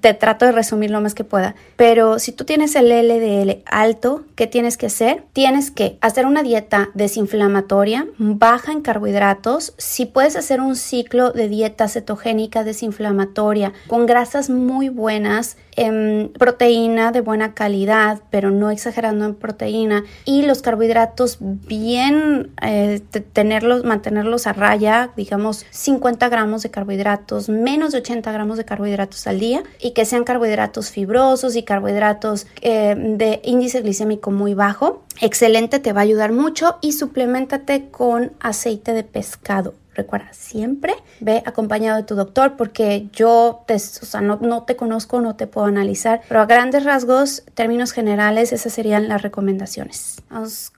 te 0.00 0.14
trato 0.14 0.46
de 0.46 0.52
resumir 0.52 0.90
lo 0.90 1.00
más 1.00 1.14
que 1.14 1.24
pueda. 1.24 1.54
Pero 1.76 2.18
si 2.18 2.32
tú 2.32 2.44
tienes 2.44 2.74
el 2.74 2.88
LDL 2.88 3.62
alto, 3.66 4.24
¿qué 4.34 4.46
tienes 4.46 4.76
que 4.76 4.86
hacer? 4.86 5.24
Tienes 5.32 5.70
que 5.70 5.98
hacer 6.00 6.26
una 6.26 6.42
dieta 6.42 6.90
desinflamatoria, 6.94 8.06
baja 8.18 8.72
en 8.72 8.80
carbohidratos. 8.80 9.74
Si 9.76 10.06
puedes 10.06 10.36
hacer 10.36 10.60
un 10.60 10.76
ciclo 10.76 11.32
de 11.32 11.48
dieta 11.48 11.88
cetogénica 11.88 12.64
desinflamatoria 12.64 13.72
con 13.86 14.06
grasas 14.06 14.48
muy 14.50 14.88
buenas, 14.88 15.56
em, 15.76 16.28
proteína 16.28 17.12
de 17.12 17.20
buena 17.20 17.54
calidad, 17.54 18.20
pero 18.30 18.50
no 18.50 18.70
exagerando 18.70 19.24
en 19.24 19.34
proteína, 19.34 20.04
y 20.24 20.42
los 20.42 20.62
carbohidratos 20.62 21.38
bien, 21.40 22.52
eh, 22.62 23.00
tenerlos, 23.32 23.84
mantenerlos 23.84 24.46
a 24.46 24.52
raya, 24.52 25.10
digamos 25.16 25.64
50 25.70 26.28
gramos 26.28 26.62
de 26.62 26.70
carbohidratos, 26.70 27.48
menos 27.48 27.92
de 27.92 27.98
80 27.98 28.32
gramos 28.32 28.56
de 28.56 28.64
carbohidratos 28.64 29.26
al 29.26 29.38
día 29.38 29.62
y 29.80 29.92
que 29.92 30.04
sean 30.04 30.24
carbohidratos 30.24 30.90
fibrosos 30.90 31.56
y 31.56 31.62
carbohidratos 31.62 32.46
eh, 32.62 32.94
de 32.96 33.40
índice 33.44 33.80
glicémico 33.80 34.30
muy 34.30 34.54
bajo. 34.54 35.04
Excelente, 35.20 35.78
te 35.78 35.92
va 35.92 36.00
a 36.00 36.04
ayudar 36.04 36.32
mucho 36.32 36.78
y 36.80 36.92
suplementate 36.92 37.88
con 37.90 38.32
aceite 38.40 38.92
de 38.92 39.04
pescado. 39.04 39.74
Recuerda, 39.94 40.32
siempre 40.32 40.94
ve 41.20 41.42
acompañado 41.46 41.96
de 41.96 42.02
tu 42.02 42.14
doctor 42.14 42.56
porque 42.56 43.08
yo 43.12 43.62
te, 43.66 43.76
no, 44.20 44.38
no, 44.40 44.62
te 44.64 44.76
conozco, 44.76 45.20
no 45.20 45.36
te 45.36 45.46
puedo 45.46 45.66
analizar, 45.66 46.22
pero 46.28 46.40
a 46.40 46.46
grandes 46.46 46.84
rasgos, 46.84 47.44
términos 47.54 47.92
generales, 47.92 48.52
esas 48.52 48.72
serían 48.72 49.08
las 49.08 49.22
recomendaciones. 49.22 50.22
Vamos 50.30 50.70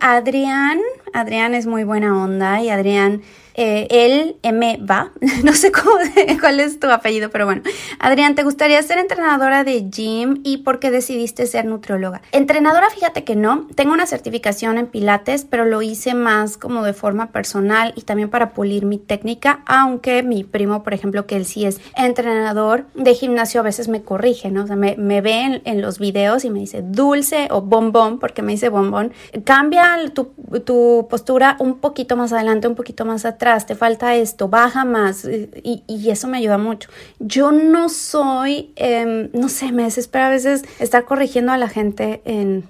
Adrián. 0.00 0.80
Adrián 1.12 1.54
es 1.54 1.66
muy 1.66 1.84
buena 1.84 2.22
onda 2.22 2.62
y 2.62 2.70
Adrián 2.70 3.22
eh, 3.54 3.86
él 3.90 4.36
M 4.42 4.78
va, 4.78 5.12
no 5.44 5.52
sé 5.52 5.72
cómo, 5.72 5.96
cuál 6.40 6.60
es 6.60 6.80
tu 6.80 6.90
apellido, 6.90 7.30
pero 7.30 7.46
bueno. 7.46 7.62
Adrián, 7.98 8.34
¿te 8.34 8.42
gustaría 8.42 8.82
ser 8.82 8.98
entrenadora 8.98 9.64
de 9.64 9.88
gym 9.90 10.40
y 10.44 10.58
por 10.58 10.78
qué 10.78 10.90
decidiste 10.90 11.46
ser 11.46 11.64
nutrióloga? 11.64 12.22
Entrenadora, 12.32 12.88
fíjate 12.90 13.24
que 13.24 13.36
no. 13.36 13.66
Tengo 13.74 13.92
una 13.92 14.06
certificación 14.06 14.78
en 14.78 14.86
Pilates, 14.86 15.46
pero 15.48 15.64
lo 15.64 15.82
hice 15.82 16.14
más 16.14 16.56
como 16.56 16.82
de 16.82 16.92
forma 16.92 17.32
personal 17.32 17.92
y 17.96 18.02
también 18.02 18.30
para 18.30 18.52
pulir 18.52 18.84
mi 18.84 18.98
técnica, 18.98 19.62
aunque 19.66 20.22
mi 20.22 20.44
primo, 20.44 20.82
por 20.82 20.94
ejemplo, 20.94 21.26
que 21.26 21.36
él 21.36 21.46
sí 21.46 21.64
es 21.64 21.80
entrenador 21.96 22.86
de 22.94 23.14
gimnasio, 23.14 23.60
a 23.60 23.64
veces 23.64 23.88
me 23.88 24.02
corrige, 24.02 24.50
¿no? 24.50 24.64
O 24.64 24.66
sea, 24.66 24.76
me, 24.76 24.96
me 24.96 25.20
ve 25.20 25.60
en, 25.64 25.80
los 25.80 25.98
videos 25.98 26.44
y 26.44 26.50
me 26.50 26.60
dice 26.60 26.82
dulce 26.82 27.48
o 27.50 27.62
bombón, 27.62 28.18
porque 28.18 28.42
me 28.42 28.52
dice 28.52 28.68
bombón. 28.68 29.12
Cambia 29.44 29.96
tu, 30.12 30.32
tu 30.64 31.06
postura 31.08 31.56
un 31.58 31.78
poquito 31.78 32.16
más 32.16 32.32
adelante, 32.32 32.68
un 32.68 32.74
poquito 32.74 33.04
más 33.04 33.24
atrás, 33.24 33.39
te 33.40 33.74
falta 33.74 34.14
esto, 34.16 34.48
baja 34.48 34.84
más 34.84 35.24
y, 35.24 35.82
y 35.86 36.10
eso 36.10 36.28
me 36.28 36.38
ayuda 36.38 36.58
mucho. 36.58 36.90
Yo 37.18 37.52
no 37.52 37.88
soy, 37.88 38.72
eh, 38.76 39.30
no 39.32 39.48
sé, 39.48 39.72
me 39.72 39.84
desespera 39.84 40.26
a 40.26 40.30
veces 40.30 40.62
estar 40.78 41.06
corrigiendo 41.06 41.50
a 41.50 41.56
la 41.56 41.68
gente 41.68 42.20
en, 42.26 42.68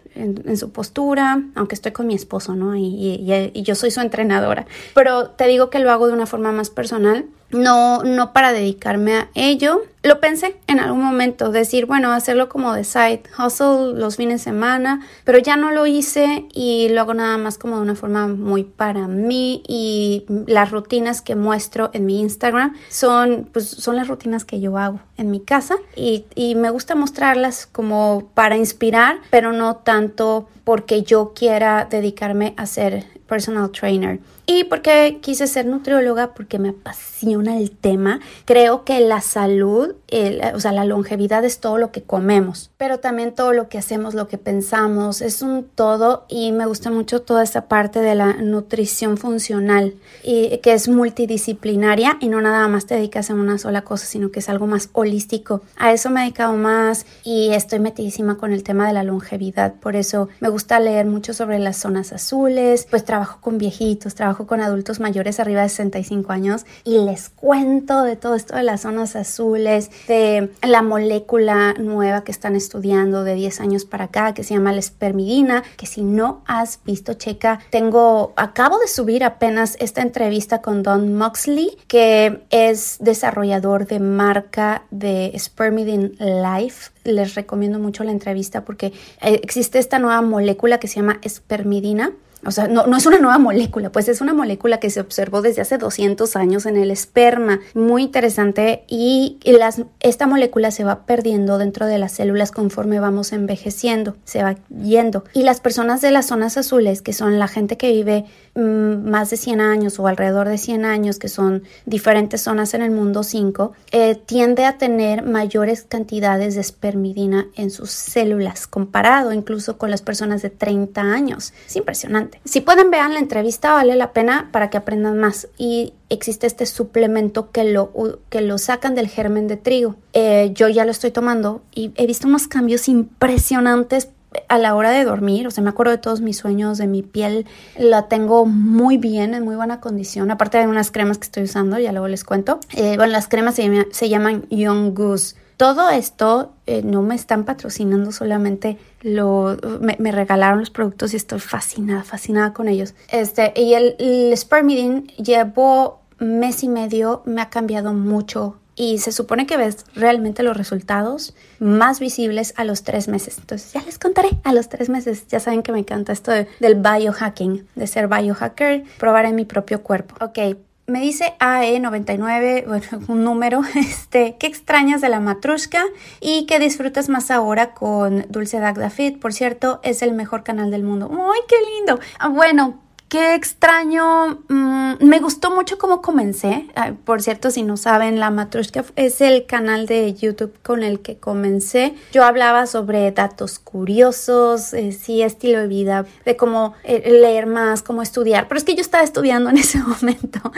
su 0.56 0.70
postura, 0.70 1.42
aunque 1.54 1.74
estoy 1.74 1.92
con 1.92 2.06
mi 2.06 2.14
esposo, 2.14 2.54
¿no? 2.54 2.76
Y 2.76 3.62
yo 3.64 3.74
soy 3.74 3.90
su 3.90 4.00
entrenadora. 4.00 4.66
Pero 4.94 5.30
te 5.30 5.46
digo 5.46 5.70
que 5.70 5.78
lo 5.78 5.90
hago 5.90 6.06
de 6.06 6.12
una 6.12 6.26
forma 6.26 6.52
más 6.52 6.70
personal 6.70 7.26
no, 7.50 8.02
no 8.02 8.32
para 8.32 8.52
dedicarme 8.52 9.14
a 9.14 9.28
ello. 9.34 9.82
Lo 10.02 10.18
pensé 10.18 10.56
en 10.66 10.80
algún 10.80 11.02
momento, 11.02 11.50
decir, 11.50 11.84
bueno, 11.84 12.10
hacerlo 12.12 12.48
como 12.48 12.72
de 12.72 12.84
side 12.84 13.22
hustle 13.38 13.92
los 13.98 14.16
fines 14.16 14.40
de 14.40 14.44
semana, 14.44 15.06
pero 15.24 15.38
ya 15.38 15.56
no 15.56 15.72
lo 15.72 15.86
hice 15.86 16.46
y 16.54 16.88
lo 16.88 17.02
hago 17.02 17.12
nada 17.12 17.36
más 17.36 17.58
como 17.58 17.76
de 17.76 17.82
una 17.82 17.94
forma 17.94 18.26
muy 18.26 18.64
para 18.64 19.08
mí 19.08 19.62
y 19.68 20.24
las 20.46 20.70
rutinas 20.70 21.20
que 21.20 21.36
muestro 21.36 21.90
en 21.92 22.06
mi 22.06 22.20
Instagram 22.20 22.76
son, 22.88 23.50
pues, 23.52 23.68
son 23.68 23.96
las 23.96 24.08
rutinas 24.08 24.46
que 24.46 24.60
yo 24.60 24.78
hago 24.78 25.00
en 25.18 25.30
mi 25.30 25.40
casa 25.40 25.76
y, 25.94 26.24
y 26.34 26.54
me 26.54 26.70
gusta 26.70 26.94
mostrarlas 26.94 27.66
como 27.66 28.30
para 28.32 28.56
inspirar, 28.56 29.18
pero 29.28 29.52
no 29.52 29.76
tanto 29.76 30.48
porque 30.64 31.02
yo 31.02 31.32
quiera 31.34 31.86
dedicarme 31.90 32.54
a 32.56 32.64
ser 32.64 33.04
personal 33.26 33.70
trainer. 33.70 34.18
Y 34.52 34.64
porque 34.64 35.18
quise 35.20 35.46
ser 35.46 35.66
nutrióloga, 35.66 36.34
porque 36.34 36.58
me 36.58 36.70
apasiona 36.70 37.56
el 37.56 37.70
tema. 37.70 38.18
Creo 38.46 38.84
que 38.84 38.98
la 38.98 39.20
salud, 39.20 39.94
el, 40.08 40.42
o 40.52 40.58
sea, 40.58 40.72
la 40.72 40.84
longevidad 40.84 41.44
es 41.44 41.60
todo 41.60 41.78
lo 41.78 41.92
que 41.92 42.02
comemos, 42.02 42.72
pero 42.76 42.98
también 42.98 43.32
todo 43.32 43.52
lo 43.52 43.68
que 43.68 43.78
hacemos, 43.78 44.14
lo 44.14 44.26
que 44.26 44.38
pensamos, 44.38 45.22
es 45.22 45.42
un 45.42 45.62
todo 45.72 46.24
y 46.28 46.50
me 46.50 46.66
gusta 46.66 46.90
mucho 46.90 47.22
toda 47.22 47.44
esta 47.44 47.68
parte 47.68 48.00
de 48.00 48.16
la 48.16 48.32
nutrición 48.32 49.18
funcional, 49.18 49.94
y 50.24 50.58
que 50.58 50.72
es 50.72 50.88
multidisciplinaria 50.88 52.16
y 52.20 52.26
no 52.26 52.40
nada 52.40 52.66
más 52.66 52.86
te 52.86 52.96
dedicas 52.96 53.30
a 53.30 53.34
una 53.34 53.56
sola 53.56 53.82
cosa, 53.82 54.06
sino 54.06 54.32
que 54.32 54.40
es 54.40 54.48
algo 54.48 54.66
más 54.66 54.88
holístico. 54.94 55.62
A 55.76 55.92
eso 55.92 56.10
me 56.10 56.22
he 56.22 56.24
dedicado 56.24 56.54
más 56.54 57.06
y 57.22 57.50
estoy 57.50 57.78
metidísima 57.78 58.36
con 58.36 58.52
el 58.52 58.64
tema 58.64 58.88
de 58.88 58.94
la 58.94 59.04
longevidad, 59.04 59.74
por 59.74 59.94
eso 59.94 60.28
me 60.40 60.48
gusta 60.48 60.80
leer 60.80 61.06
mucho 61.06 61.34
sobre 61.34 61.60
las 61.60 61.76
zonas 61.76 62.12
azules, 62.12 62.88
pues 62.90 63.04
trabajo 63.04 63.38
con 63.40 63.56
viejitos, 63.56 64.16
trabajo 64.16 64.39
con 64.46 64.60
adultos 64.60 65.00
mayores 65.00 65.40
arriba 65.40 65.62
de 65.62 65.68
65 65.68 66.32
años 66.32 66.66
y 66.84 66.98
les 66.98 67.28
cuento 67.28 68.02
de 68.02 68.16
todo 68.16 68.34
esto 68.34 68.56
de 68.56 68.62
las 68.62 68.82
zonas 68.82 69.16
azules, 69.16 69.90
de 70.08 70.50
la 70.62 70.82
molécula 70.82 71.74
nueva 71.74 72.24
que 72.24 72.32
están 72.32 72.56
estudiando 72.56 73.24
de 73.24 73.34
10 73.34 73.60
años 73.60 73.84
para 73.84 74.04
acá 74.04 74.34
que 74.34 74.44
se 74.44 74.54
llama 74.54 74.72
la 74.72 74.78
espermidina, 74.78 75.62
que 75.76 75.86
si 75.86 76.02
no 76.02 76.42
has 76.46 76.80
visto, 76.84 77.14
checa, 77.14 77.60
tengo, 77.70 78.32
acabo 78.36 78.78
de 78.78 78.88
subir 78.88 79.24
apenas 79.24 79.76
esta 79.80 80.02
entrevista 80.02 80.60
con 80.60 80.82
Don 80.82 81.16
Moxley, 81.16 81.76
que 81.86 82.42
es 82.50 82.96
desarrollador 83.00 83.86
de 83.86 84.00
marca 84.00 84.84
de 84.90 85.32
Spermidin 85.38 86.16
Life. 86.18 86.90
Les 87.04 87.34
recomiendo 87.34 87.78
mucho 87.78 88.04
la 88.04 88.12
entrevista 88.12 88.64
porque 88.64 88.92
existe 89.20 89.78
esta 89.78 89.98
nueva 89.98 90.22
molécula 90.22 90.78
que 90.78 90.88
se 90.88 90.96
llama 90.96 91.18
espermidina 91.22 92.12
o 92.44 92.50
sea, 92.50 92.68
no, 92.68 92.86
no, 92.86 92.96
es 92.96 93.06
una 93.06 93.18
nueva 93.18 93.38
molécula, 93.38 93.92
pues 93.92 94.08
es 94.08 94.20
una 94.20 94.32
molécula 94.32 94.80
que 94.80 94.90
se 94.90 95.00
observó 95.00 95.42
desde 95.42 95.62
hace 95.62 95.78
200 95.78 96.36
años 96.36 96.66
en 96.66 96.76
el 96.76 96.90
esperma. 96.90 97.60
Muy 97.74 98.02
interesante 98.02 98.84
y 98.88 99.38
las, 99.44 99.82
esta 100.00 100.26
molécula 100.26 100.70
se 100.70 100.84
va 100.84 101.04
perdiendo 101.06 101.58
dentro 101.58 101.86
de 101.86 101.98
las 101.98 102.12
células 102.12 102.50
conforme 102.50 103.00
vamos 103.00 103.32
envejeciendo, 103.32 104.16
se 104.24 104.42
va 104.42 104.56
yendo. 104.68 105.24
Y 105.34 105.42
las 105.42 105.60
personas 105.60 106.00
de 106.00 106.10
las 106.10 106.26
zonas 106.26 106.56
azules, 106.56 107.02
que 107.02 107.12
son 107.12 107.38
la 107.38 107.48
gente 107.48 107.76
que 107.76 107.92
vive 107.92 108.24
más 108.60 109.30
de 109.30 109.36
100 109.36 109.60
años 109.60 109.98
o 109.98 110.06
alrededor 110.06 110.48
de 110.48 110.58
100 110.58 110.84
años, 110.84 111.18
que 111.18 111.28
son 111.28 111.64
diferentes 111.86 112.42
zonas 112.42 112.74
en 112.74 112.82
el 112.82 112.90
mundo 112.90 113.22
5, 113.22 113.72
eh, 113.90 114.14
tiende 114.14 114.64
a 114.64 114.78
tener 114.78 115.24
mayores 115.24 115.82
cantidades 115.88 116.54
de 116.54 116.60
espermidina 116.60 117.48
en 117.56 117.70
sus 117.70 117.90
células, 117.90 118.66
comparado 118.66 119.32
incluso 119.32 119.78
con 119.78 119.90
las 119.90 120.02
personas 120.02 120.42
de 120.42 120.50
30 120.50 121.00
años. 121.00 121.52
Es 121.66 121.76
impresionante. 121.76 122.40
Si 122.44 122.60
pueden 122.60 122.90
ver 122.90 123.00
la 123.08 123.18
entrevista, 123.18 123.72
vale 123.72 123.96
la 123.96 124.12
pena 124.12 124.50
para 124.52 124.70
que 124.70 124.76
aprendan 124.76 125.18
más. 125.18 125.48
Y 125.56 125.94
existe 126.08 126.46
este 126.46 126.66
suplemento 126.66 127.50
que 127.50 127.64
lo, 127.64 127.92
que 128.28 128.40
lo 128.42 128.58
sacan 128.58 128.94
del 128.94 129.08
germen 129.08 129.48
de 129.48 129.56
trigo. 129.56 129.96
Eh, 130.12 130.50
yo 130.54 130.68
ya 130.68 130.84
lo 130.84 130.90
estoy 130.90 131.10
tomando 131.10 131.62
y 131.74 131.92
he 131.94 132.06
visto 132.06 132.26
unos 132.26 132.48
cambios 132.48 132.88
impresionantes 132.88 134.08
a 134.48 134.58
la 134.58 134.74
hora 134.74 134.90
de 134.90 135.04
dormir, 135.04 135.46
o 135.46 135.50
sea, 135.50 135.62
me 135.62 135.70
acuerdo 135.70 135.92
de 135.92 135.98
todos 135.98 136.20
mis 136.20 136.36
sueños, 136.36 136.78
de 136.78 136.86
mi 136.86 137.02
piel, 137.02 137.46
la 137.78 138.08
tengo 138.08 138.46
muy 138.46 138.96
bien, 138.96 139.34
en 139.34 139.44
muy 139.44 139.56
buena 139.56 139.80
condición, 139.80 140.30
aparte 140.30 140.58
de 140.58 140.66
unas 140.66 140.90
cremas 140.90 141.18
que 141.18 141.24
estoy 141.24 141.44
usando, 141.44 141.78
ya 141.78 141.92
luego 141.92 142.08
les 142.08 142.24
cuento. 142.24 142.60
Eh, 142.74 142.96
bueno, 142.96 143.12
las 143.12 143.28
cremas 143.28 143.56
se, 143.56 143.64
llama, 143.64 143.86
se 143.90 144.08
llaman 144.08 144.44
Young 144.50 144.94
Goose. 144.94 145.36
Todo 145.56 145.90
esto 145.90 146.52
eh, 146.66 146.80
no 146.82 147.02
me 147.02 147.14
están 147.14 147.44
patrocinando, 147.44 148.12
solamente 148.12 148.78
me, 149.02 150.12
regalaron 150.12 150.60
los 150.60 150.70
productos 150.70 151.12
y 151.12 151.16
estoy 151.16 151.38
fascinada, 151.38 152.02
fascinada 152.02 152.54
con 152.54 152.66
ellos. 152.66 152.94
Este, 153.12 153.52
y 153.54 153.74
el, 153.74 153.94
el 153.98 154.34
Spermidin 154.34 155.08
llevo 155.18 156.00
mes 156.18 156.62
y 156.62 156.68
medio, 156.68 157.22
me 157.26 157.42
ha 157.42 157.50
cambiado 157.50 157.92
mucho 157.92 158.56
y 158.80 158.96
se 158.96 159.12
supone 159.12 159.46
que 159.46 159.58
ves 159.58 159.84
realmente 159.94 160.42
los 160.42 160.56
resultados 160.56 161.34
más 161.58 162.00
visibles 162.00 162.54
a 162.56 162.64
los 162.64 162.82
tres 162.82 163.08
meses. 163.08 163.36
Entonces 163.36 163.74
ya 163.74 163.82
les 163.82 163.98
contaré 163.98 164.30
a 164.42 164.54
los 164.54 164.70
tres 164.70 164.88
meses. 164.88 165.26
Ya 165.28 165.38
saben 165.38 165.62
que 165.62 165.70
me 165.70 165.80
encanta 165.80 166.14
esto 166.14 166.30
de, 166.30 166.48
del 166.60 166.76
biohacking, 166.76 167.68
de 167.74 167.86
ser 167.86 168.08
biohacker, 168.08 168.84
probar 168.96 169.26
en 169.26 169.34
mi 169.34 169.44
propio 169.44 169.82
cuerpo. 169.82 170.14
Ok, 170.24 170.56
me 170.86 171.02
dice 171.02 171.34
AE99, 171.40 172.64
bueno, 172.68 172.86
un 173.08 173.22
número, 173.22 173.60
este, 173.74 174.36
¿qué 174.38 174.46
extrañas 174.46 175.02
de 175.02 175.10
la 175.10 175.20
matrushka 175.20 175.84
y 176.22 176.46
qué 176.46 176.58
disfrutas 176.58 177.10
más 177.10 177.30
ahora 177.30 177.74
con 177.74 178.24
Dulce 178.30 178.60
Dagda 178.60 178.88
Fit? 178.88 179.20
Por 179.20 179.34
cierto, 179.34 179.80
es 179.82 180.00
el 180.00 180.14
mejor 180.14 180.42
canal 180.42 180.70
del 180.70 180.84
mundo. 180.84 181.10
¡Ay, 181.12 181.40
qué 181.46 181.56
lindo! 181.76 182.00
Ah, 182.18 182.28
bueno, 182.28 182.80
Qué 183.10 183.34
extraño. 183.34 184.44
Mm, 184.46 185.04
me 185.04 185.18
gustó 185.18 185.50
mucho 185.50 185.78
cómo 185.78 186.00
comencé. 186.00 186.68
Por 187.04 187.20
cierto, 187.22 187.50
si 187.50 187.64
no 187.64 187.76
saben, 187.76 188.20
La 188.20 188.30
Matrushka 188.30 188.84
es 188.94 189.20
el 189.20 189.46
canal 189.46 189.86
de 189.86 190.14
YouTube 190.14 190.54
con 190.62 190.84
el 190.84 191.00
que 191.00 191.18
comencé. 191.18 191.96
Yo 192.12 192.22
hablaba 192.22 192.68
sobre 192.68 193.10
datos 193.10 193.58
curiosos, 193.58 194.72
eh, 194.74 194.92
sí, 194.92 195.22
estilo 195.22 195.58
de 195.58 195.66
vida, 195.66 196.06
de 196.24 196.36
cómo 196.36 196.74
eh, 196.84 197.10
leer 197.10 197.46
más, 197.46 197.82
cómo 197.82 198.00
estudiar. 198.00 198.46
Pero 198.46 198.58
es 198.58 198.64
que 198.64 198.76
yo 198.76 198.80
estaba 198.80 199.02
estudiando 199.02 199.50
en 199.50 199.56
ese 199.56 199.78
momento. 199.82 200.52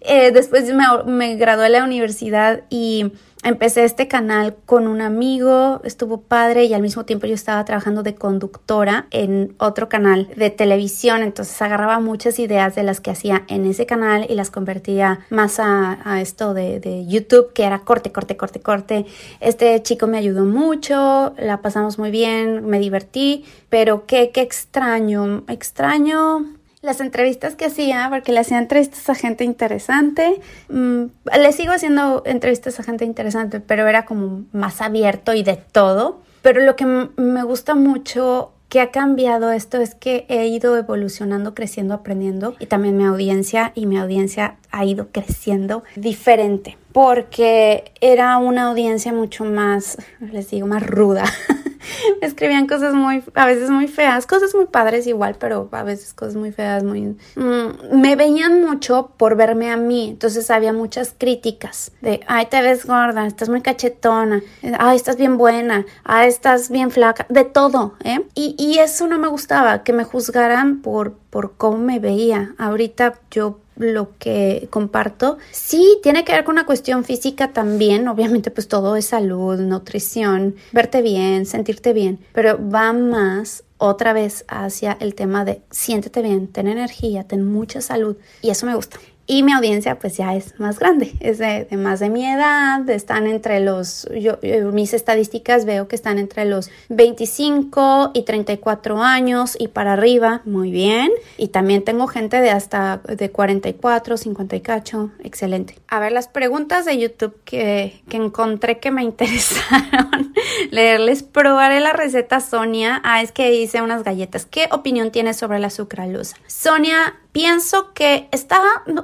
Eh, 0.00 0.30
después 0.32 0.72
me, 0.72 0.86
me 1.04 1.36
gradué 1.36 1.64
de 1.64 1.68
la 1.68 1.84
universidad 1.84 2.62
y 2.70 3.12
Empecé 3.44 3.82
este 3.82 4.06
canal 4.06 4.54
con 4.66 4.86
un 4.86 5.00
amigo, 5.00 5.80
estuvo 5.82 6.20
padre 6.20 6.64
y 6.66 6.74
al 6.74 6.80
mismo 6.80 7.04
tiempo 7.04 7.26
yo 7.26 7.34
estaba 7.34 7.64
trabajando 7.64 8.04
de 8.04 8.14
conductora 8.14 9.08
en 9.10 9.56
otro 9.58 9.88
canal 9.88 10.28
de 10.36 10.50
televisión, 10.50 11.24
entonces 11.24 11.60
agarraba 11.60 11.98
muchas 11.98 12.38
ideas 12.38 12.76
de 12.76 12.84
las 12.84 13.00
que 13.00 13.10
hacía 13.10 13.42
en 13.48 13.66
ese 13.66 13.84
canal 13.84 14.26
y 14.30 14.36
las 14.36 14.52
convertía 14.52 15.26
más 15.28 15.58
a, 15.58 16.20
esto 16.20 16.54
de, 16.54 16.78
de, 16.78 17.04
YouTube, 17.06 17.52
que 17.52 17.64
era 17.64 17.80
corte, 17.80 18.12
corte, 18.12 18.36
corte, 18.36 18.60
corte. 18.60 19.06
Este 19.40 19.82
chico 19.82 20.06
me 20.06 20.18
ayudó 20.18 20.44
mucho, 20.44 21.34
la 21.36 21.62
pasamos 21.62 21.98
muy 21.98 22.12
bien, 22.12 22.64
me 22.64 22.78
divertí, 22.78 23.44
pero 23.68 24.06
qué, 24.06 24.30
qué 24.30 24.42
extraño, 24.42 25.42
extraño 25.48 26.61
las 26.82 27.00
entrevistas 27.00 27.54
que 27.54 27.66
hacía, 27.66 28.08
porque 28.10 28.32
le 28.32 28.40
hacía 28.40 28.58
entrevistas 28.58 29.08
a 29.08 29.14
gente 29.14 29.44
interesante. 29.44 30.40
Mm, 30.68 31.04
le 31.40 31.52
sigo 31.52 31.72
haciendo 31.72 32.22
entrevistas 32.26 32.78
a 32.80 32.82
gente 32.82 33.04
interesante, 33.04 33.60
pero 33.60 33.86
era 33.86 34.04
como 34.04 34.44
más 34.52 34.80
abierto 34.80 35.32
y 35.32 35.42
de 35.42 35.56
todo. 35.56 36.20
Pero 36.42 36.60
lo 36.60 36.74
que 36.74 36.84
me 36.84 37.42
gusta 37.44 37.74
mucho 37.74 38.52
que 38.68 38.80
ha 38.80 38.90
cambiado 38.90 39.52
esto 39.52 39.80
es 39.82 39.94
que 39.94 40.24
he 40.28 40.46
ido 40.46 40.78
evolucionando, 40.78 41.54
creciendo, 41.54 41.92
aprendiendo 41.92 42.56
y 42.58 42.66
también 42.66 42.96
mi 42.96 43.04
audiencia 43.04 43.70
y 43.74 43.84
mi 43.84 43.98
audiencia 43.98 44.56
ha 44.70 44.84
ido 44.86 45.08
creciendo 45.12 45.84
diferente 45.94 46.78
porque 46.92 47.92
era 48.00 48.38
una 48.38 48.68
audiencia 48.68 49.12
mucho 49.12 49.44
más, 49.44 49.98
les 50.20 50.50
digo, 50.50 50.66
más 50.66 50.86
ruda. 50.86 51.24
escribían 52.20 52.66
cosas 52.66 52.94
muy, 52.94 53.22
a 53.34 53.46
veces 53.46 53.70
muy 53.70 53.88
feas, 53.88 54.26
cosas 54.26 54.54
muy 54.54 54.66
padres 54.66 55.06
igual, 55.06 55.36
pero 55.38 55.68
a 55.72 55.82
veces 55.82 56.14
cosas 56.14 56.36
muy 56.36 56.52
feas, 56.52 56.84
muy... 56.84 57.16
Mm, 57.36 58.00
me 58.00 58.16
veían 58.16 58.64
mucho 58.64 59.12
por 59.16 59.36
verme 59.36 59.70
a 59.70 59.76
mí, 59.76 60.10
entonces 60.10 60.50
había 60.50 60.72
muchas 60.72 61.14
críticas 61.16 61.92
de, 62.00 62.20
ay, 62.26 62.46
te 62.46 62.62
ves 62.62 62.86
gorda, 62.86 63.26
estás 63.26 63.48
muy 63.48 63.60
cachetona, 63.60 64.42
ay, 64.78 64.96
estás 64.96 65.16
bien 65.16 65.38
buena, 65.38 65.84
ay, 66.04 66.28
estás 66.28 66.70
bien 66.70 66.90
flaca, 66.90 67.26
de 67.28 67.44
todo, 67.44 67.94
¿eh? 68.04 68.24
Y, 68.34 68.54
y 68.58 68.78
eso 68.78 69.06
no 69.06 69.18
me 69.18 69.28
gustaba, 69.28 69.82
que 69.82 69.92
me 69.92 70.04
juzgaran 70.04 70.82
por, 70.82 71.14
por 71.30 71.56
cómo 71.56 71.78
me 71.78 71.98
veía. 71.98 72.54
Ahorita 72.58 73.14
yo 73.30 73.58
lo 73.82 74.16
que 74.18 74.68
comparto. 74.70 75.38
Sí, 75.50 75.98
tiene 76.02 76.24
que 76.24 76.32
ver 76.32 76.44
con 76.44 76.54
una 76.54 76.66
cuestión 76.66 77.04
física 77.04 77.52
también. 77.52 78.08
Obviamente, 78.08 78.50
pues 78.50 78.68
todo 78.68 78.96
es 78.96 79.06
salud, 79.06 79.58
nutrición, 79.58 80.56
verte 80.72 81.02
bien, 81.02 81.46
sentirte 81.46 81.92
bien, 81.92 82.18
pero 82.32 82.58
va 82.70 82.92
más 82.92 83.64
otra 83.78 84.12
vez 84.12 84.44
hacia 84.46 84.96
el 85.00 85.14
tema 85.16 85.44
de 85.44 85.60
siéntete 85.70 86.22
bien, 86.22 86.46
ten 86.46 86.68
energía, 86.68 87.24
ten 87.24 87.44
mucha 87.44 87.80
salud 87.80 88.16
y 88.40 88.50
eso 88.50 88.64
me 88.64 88.76
gusta. 88.76 88.98
Y 89.26 89.44
mi 89.44 89.52
audiencia 89.52 89.98
pues 89.98 90.16
ya 90.16 90.34
es 90.34 90.58
más 90.58 90.78
grande, 90.78 91.14
es 91.20 91.38
de, 91.38 91.66
más 91.76 92.00
de 92.00 92.10
mi 92.10 92.26
edad, 92.26 92.88
están 92.90 93.26
entre 93.26 93.60
los, 93.60 94.08
yo, 94.20 94.38
mis 94.72 94.94
estadísticas 94.94 95.64
veo 95.64 95.86
que 95.86 95.94
están 95.94 96.18
entre 96.18 96.44
los 96.44 96.70
25 96.88 98.10
y 98.14 98.22
34 98.22 99.00
años 99.02 99.56
y 99.58 99.68
para 99.68 99.92
arriba, 99.92 100.42
muy 100.44 100.70
bien. 100.70 101.10
Y 101.36 101.48
también 101.48 101.84
tengo 101.84 102.08
gente 102.08 102.40
de 102.40 102.50
hasta 102.50 102.98
de 102.98 103.30
44, 103.30 104.16
50 104.16 104.56
y 104.56 104.60
cacho, 104.60 105.10
excelente. 105.22 105.78
A 105.88 106.00
ver, 106.00 106.12
las 106.12 106.26
preguntas 106.26 106.84
de 106.84 106.98
YouTube 106.98 107.36
que, 107.44 108.02
que 108.08 108.16
encontré 108.16 108.80
que 108.80 108.90
me 108.90 109.02
interesaron 109.04 110.32
leerles, 110.70 111.22
probaré 111.22 111.80
la 111.80 111.92
receta 111.92 112.40
Sonia. 112.40 113.00
Ah, 113.04 113.22
es 113.22 113.30
que 113.30 113.54
hice 113.54 113.82
unas 113.82 114.02
galletas. 114.02 114.46
¿Qué 114.46 114.68
opinión 114.72 115.10
tienes 115.10 115.36
sobre 115.36 115.58
la 115.58 115.70
sucralosa? 115.70 116.36
Sonia 116.46 117.14
pienso 117.32 117.92
que 117.94 118.28
está, 118.30 118.60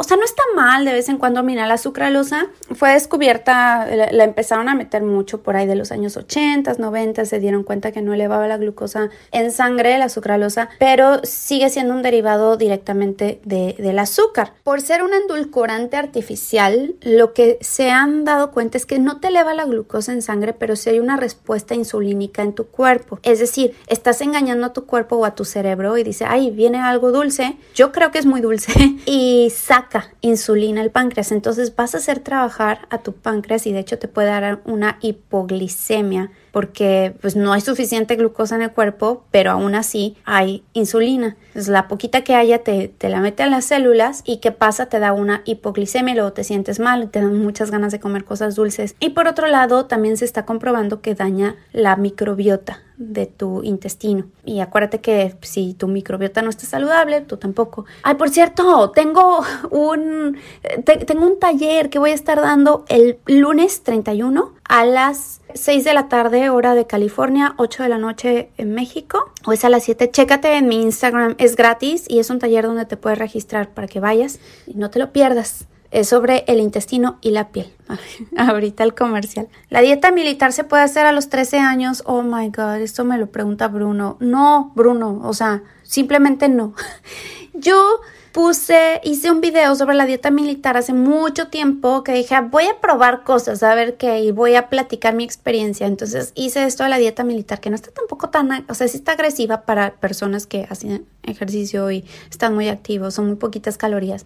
sea, 0.08 0.16
no 0.16 0.24
está 0.24 0.42
mal 0.54 0.84
de 0.84 0.92
vez 0.92 1.08
en 1.08 1.18
cuando, 1.18 1.42
mira, 1.42 1.66
la 1.66 1.76
sucralosa 1.76 2.46
fue 2.74 2.92
descubierta, 2.92 3.86
la, 3.86 4.24
empezaron 4.24 4.68
a 4.68 4.74
meter 4.74 5.02
mucho 5.02 5.42
por 5.42 5.56
ahí 5.56 5.66
de 5.66 5.74
los 5.74 5.92
años 5.92 6.16
80, 6.16 6.74
90, 6.78 7.24
se 7.24 7.40
dieron 7.40 7.62
cuenta 7.62 7.92
que 7.92 8.00
no 8.00 8.14
elevaba 8.14 8.48
la 8.48 8.56
glucosa 8.56 9.10
en 9.32 9.50
sangre, 9.50 9.98
la 9.98 10.08
sucralosa, 10.08 10.70
pero 10.78 11.20
sigue 11.24 11.68
siendo 11.68 11.94
un 11.94 12.02
derivado 12.02 12.56
directamente 12.56 13.40
de, 13.44 13.74
del 13.78 13.98
azúcar. 13.98 14.54
Por 14.64 14.80
ser 14.80 15.02
un 15.02 15.12
endulcorante 15.12 15.96
artificial, 15.96 16.94
lo 17.02 17.34
que 17.34 17.58
se 17.60 17.90
han 17.90 18.24
dado 18.24 18.50
cuenta 18.50 18.78
es 18.78 18.86
que 18.86 18.98
no 18.98 19.20
te 19.20 19.28
eleva 19.28 19.52
la 19.52 19.64
glucosa 19.64 20.12
en 20.12 20.22
sangre, 20.22 20.52
pero 20.54 20.76
sí 20.76 20.90
hay 20.90 21.00
una 21.00 21.16
respuesta 21.16 21.74
insulínica 21.74 22.42
en 22.42 22.54
tu 22.54 22.66
cuerpo. 22.66 23.20
Es 23.22 23.40
decir, 23.40 23.74
estás 23.88 24.20
engañando 24.20 24.66
a 24.66 24.72
tu 24.72 24.86
cuerpo 24.86 25.16
o 25.16 25.24
a 25.24 25.34
tu 25.34 25.44
cerebro 25.44 25.98
y 25.98 26.04
dice, 26.04 26.24
ay, 26.26 26.50
viene 26.50 26.78
algo 26.78 27.12
dulce. 27.12 27.56
Yo 27.74 27.92
creo 27.92 28.10
que 28.10 28.18
es 28.18 28.26
muy 28.26 28.40
dulce 28.40 28.72
y 29.06 29.50
saca 29.50 29.97
insulina 30.20 30.80
el 30.80 30.90
páncreas. 30.90 31.32
Entonces 31.32 31.74
vas 31.74 31.94
a 31.94 31.98
hacer 31.98 32.20
trabajar 32.20 32.86
a 32.90 32.98
tu 32.98 33.12
páncreas 33.12 33.66
y 33.66 33.72
de 33.72 33.80
hecho 33.80 33.98
te 33.98 34.08
puede 34.08 34.28
dar 34.28 34.60
una 34.64 34.98
hipoglicemia 35.00 36.30
porque 36.52 37.14
pues 37.20 37.36
no 37.36 37.52
hay 37.52 37.60
suficiente 37.60 38.16
glucosa 38.16 38.56
en 38.56 38.62
el 38.62 38.72
cuerpo, 38.72 39.24
pero 39.30 39.50
aún 39.50 39.74
así 39.74 40.16
hay 40.24 40.64
insulina. 40.72 41.36
Entonces 41.48 41.68
la 41.68 41.88
poquita 41.88 42.22
que 42.22 42.34
haya 42.34 42.62
te, 42.62 42.88
te 42.88 43.08
la 43.08 43.20
mete 43.20 43.42
a 43.42 43.46
las 43.46 43.64
células 43.64 44.22
y 44.24 44.38
¿qué 44.38 44.52
pasa? 44.52 44.86
Te 44.86 44.98
da 44.98 45.12
una 45.12 45.42
hipoglicemia 45.44 46.14
luego 46.14 46.32
te 46.32 46.44
sientes 46.44 46.80
mal, 46.80 47.10
te 47.10 47.20
dan 47.20 47.38
muchas 47.38 47.70
ganas 47.70 47.92
de 47.92 48.00
comer 48.00 48.24
cosas 48.24 48.54
dulces. 48.54 48.94
Y 49.00 49.10
por 49.10 49.26
otro 49.26 49.46
lado 49.46 49.86
también 49.86 50.16
se 50.16 50.24
está 50.24 50.44
comprobando 50.44 51.00
que 51.00 51.14
daña 51.14 51.56
la 51.72 51.96
microbiota 51.96 52.82
de 52.96 53.26
tu 53.26 53.62
intestino. 53.62 54.26
Y 54.44 54.60
acuérdate 54.60 55.00
que 55.00 55.36
si 55.42 55.74
tu 55.74 55.86
microbiota 55.86 56.42
no 56.42 56.50
está 56.50 56.66
saludable, 56.66 57.20
tú 57.20 57.36
tampoco. 57.36 57.86
Ay, 58.02 58.16
por 58.16 58.28
cierto, 58.28 58.90
tengo 58.90 59.40
un, 59.70 60.36
tengo 60.84 61.26
un 61.26 61.38
taller 61.38 61.90
que 61.90 61.98
voy 61.98 62.10
a 62.10 62.14
estar 62.14 62.40
dando 62.40 62.84
el 62.88 63.18
lunes 63.26 63.82
31 63.84 64.52
a 64.64 64.84
las 64.84 65.40
6 65.54 65.84
de 65.84 65.94
la 65.94 66.08
tarde, 66.08 66.50
hora 66.50 66.74
de 66.74 66.86
California, 66.86 67.54
8 67.56 67.82
de 67.82 67.88
la 67.88 67.98
noche 67.98 68.50
en 68.56 68.74
México, 68.74 69.32
o 69.44 69.52
es 69.52 69.64
a 69.64 69.68
las 69.68 69.84
7. 69.84 70.10
Chécate 70.10 70.56
en 70.56 70.68
mi 70.68 70.82
Instagram, 70.82 71.34
es 71.38 71.56
gratis 71.56 72.04
y 72.08 72.18
es 72.18 72.30
un 72.30 72.38
taller 72.38 72.66
donde 72.66 72.84
te 72.84 72.96
puedes 72.96 73.18
registrar 73.18 73.70
para 73.70 73.88
que 73.88 74.00
vayas 74.00 74.38
y 74.66 74.74
no 74.74 74.90
te 74.90 74.98
lo 74.98 75.12
pierdas. 75.12 75.66
Es 75.90 76.10
sobre 76.10 76.44
el 76.48 76.60
intestino 76.60 77.18
y 77.22 77.30
la 77.30 77.48
piel. 77.48 77.72
Ahorita 78.36 78.84
el 78.84 78.94
comercial. 78.94 79.48
La 79.70 79.80
dieta 79.80 80.10
militar 80.10 80.52
se 80.52 80.64
puede 80.64 80.82
hacer 80.82 81.06
a 81.06 81.12
los 81.12 81.30
13 81.30 81.58
años. 81.60 82.02
Oh 82.04 82.22
my 82.22 82.50
god, 82.50 82.76
esto 82.76 83.04
me 83.04 83.16
lo 83.16 83.28
pregunta 83.28 83.68
Bruno. 83.68 84.18
No, 84.20 84.72
Bruno, 84.74 85.20
o 85.24 85.32
sea, 85.32 85.62
simplemente 85.82 86.50
no. 86.50 86.74
Yo 87.54 88.00
puse, 88.38 89.00
hice 89.02 89.32
un 89.32 89.40
video 89.40 89.74
sobre 89.74 89.96
la 89.96 90.06
dieta 90.06 90.30
militar 90.30 90.76
hace 90.76 90.92
mucho 90.92 91.48
tiempo 91.48 92.04
que 92.04 92.12
dije, 92.12 92.40
voy 92.40 92.66
a 92.66 92.80
probar 92.80 93.24
cosas, 93.24 93.64
a 93.64 93.74
ver 93.74 93.96
qué, 93.96 94.20
y 94.20 94.30
voy 94.30 94.54
a 94.54 94.68
platicar 94.68 95.12
mi 95.12 95.24
experiencia. 95.24 95.88
Entonces 95.88 96.30
hice 96.36 96.62
esto 96.62 96.84
de 96.84 96.88
la 96.88 96.98
dieta 96.98 97.24
militar, 97.24 97.58
que 97.58 97.68
no 97.68 97.74
está 97.74 97.90
tampoco 97.90 98.30
tan, 98.30 98.64
o 98.68 98.74
sea, 98.74 98.86
sí 98.86 98.98
está 98.98 99.12
agresiva 99.12 99.62
para 99.62 99.96
personas 99.96 100.46
que 100.46 100.68
hacen 100.70 101.04
ejercicio 101.24 101.90
y 101.90 102.04
están 102.30 102.54
muy 102.54 102.68
activos, 102.68 103.14
son 103.14 103.26
muy 103.26 103.34
poquitas 103.34 103.76
calorías. 103.76 104.24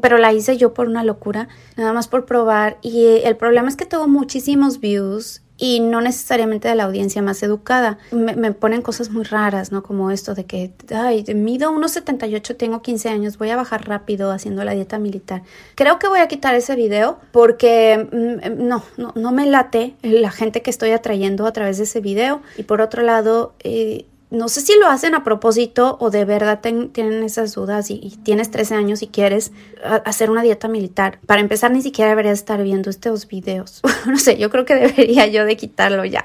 Pero 0.00 0.18
la 0.18 0.32
hice 0.32 0.56
yo 0.56 0.74
por 0.74 0.88
una 0.88 1.04
locura, 1.04 1.46
nada 1.76 1.92
más 1.92 2.08
por 2.08 2.24
probar. 2.24 2.78
Y 2.82 3.20
el 3.22 3.36
problema 3.36 3.68
es 3.68 3.76
que 3.76 3.86
tuvo 3.86 4.08
muchísimos 4.08 4.80
views 4.80 5.41
y 5.62 5.78
no 5.78 6.00
necesariamente 6.00 6.66
de 6.66 6.74
la 6.74 6.82
audiencia 6.82 7.22
más 7.22 7.40
educada. 7.44 7.96
Me, 8.10 8.50
ponen 8.50 8.82
cosas 8.82 9.10
muy 9.10 9.22
raras, 9.22 9.70
¿no? 9.70 9.84
Como 9.84 10.10
esto 10.10 10.34
de 10.34 10.44
que, 10.44 10.72
ay, 10.92 11.24
mido 11.36 11.70
1,78, 11.70 12.56
tengo 12.56 12.82
15 12.82 13.08
años, 13.10 13.38
voy 13.38 13.50
a 13.50 13.54
bajar 13.54 13.86
rápido 13.86 14.32
haciendo 14.32 14.64
la 14.64 14.72
dieta 14.72 14.98
militar. 14.98 15.44
Creo 15.76 16.00
que 16.00 16.08
voy 16.08 16.18
a 16.18 16.26
quitar 16.26 16.56
ese 16.56 16.74
video 16.74 17.20
porque 17.30 18.08
mm, 18.10 18.66
no, 18.66 18.82
no, 18.96 19.12
no 19.14 19.30
me 19.30 19.46
late 19.46 19.94
la 20.02 20.32
gente 20.32 20.62
que 20.62 20.70
estoy 20.70 20.90
atrayendo 20.90 21.46
a 21.46 21.52
través 21.52 21.76
de 21.78 21.84
ese 21.84 22.00
video. 22.00 22.42
Y 22.56 22.64
por 22.64 22.80
otro 22.80 23.04
lado, 23.04 23.54
eh, 23.62 24.06
no 24.32 24.48
sé 24.48 24.62
si 24.62 24.72
lo 24.78 24.88
hacen 24.88 25.14
a 25.14 25.22
propósito 25.22 25.98
o 26.00 26.10
de 26.10 26.24
verdad 26.24 26.60
tienen 26.60 27.22
esas 27.22 27.52
dudas 27.52 27.90
y, 27.90 28.18
tienes 28.22 28.50
13 28.50 28.74
años 28.74 29.02
y 29.02 29.06
quieres 29.06 29.52
hacer 30.04 30.30
una 30.30 30.42
dieta 30.42 30.68
militar. 30.68 31.18
Para 31.26 31.42
empezar, 31.42 31.70
ni 31.70 31.82
siquiera 31.82 32.08
deberías 32.08 32.38
estar 32.38 32.62
viendo 32.62 32.88
estos 32.88 33.28
videos. 33.28 33.82
no 34.06 34.18
sé, 34.18 34.38
yo 34.38 34.48
creo 34.48 34.64
que 34.64 34.74
debería 34.74 35.26
yo 35.26 35.44
de 35.44 35.56
quitarlo 35.56 36.04
ya 36.06 36.24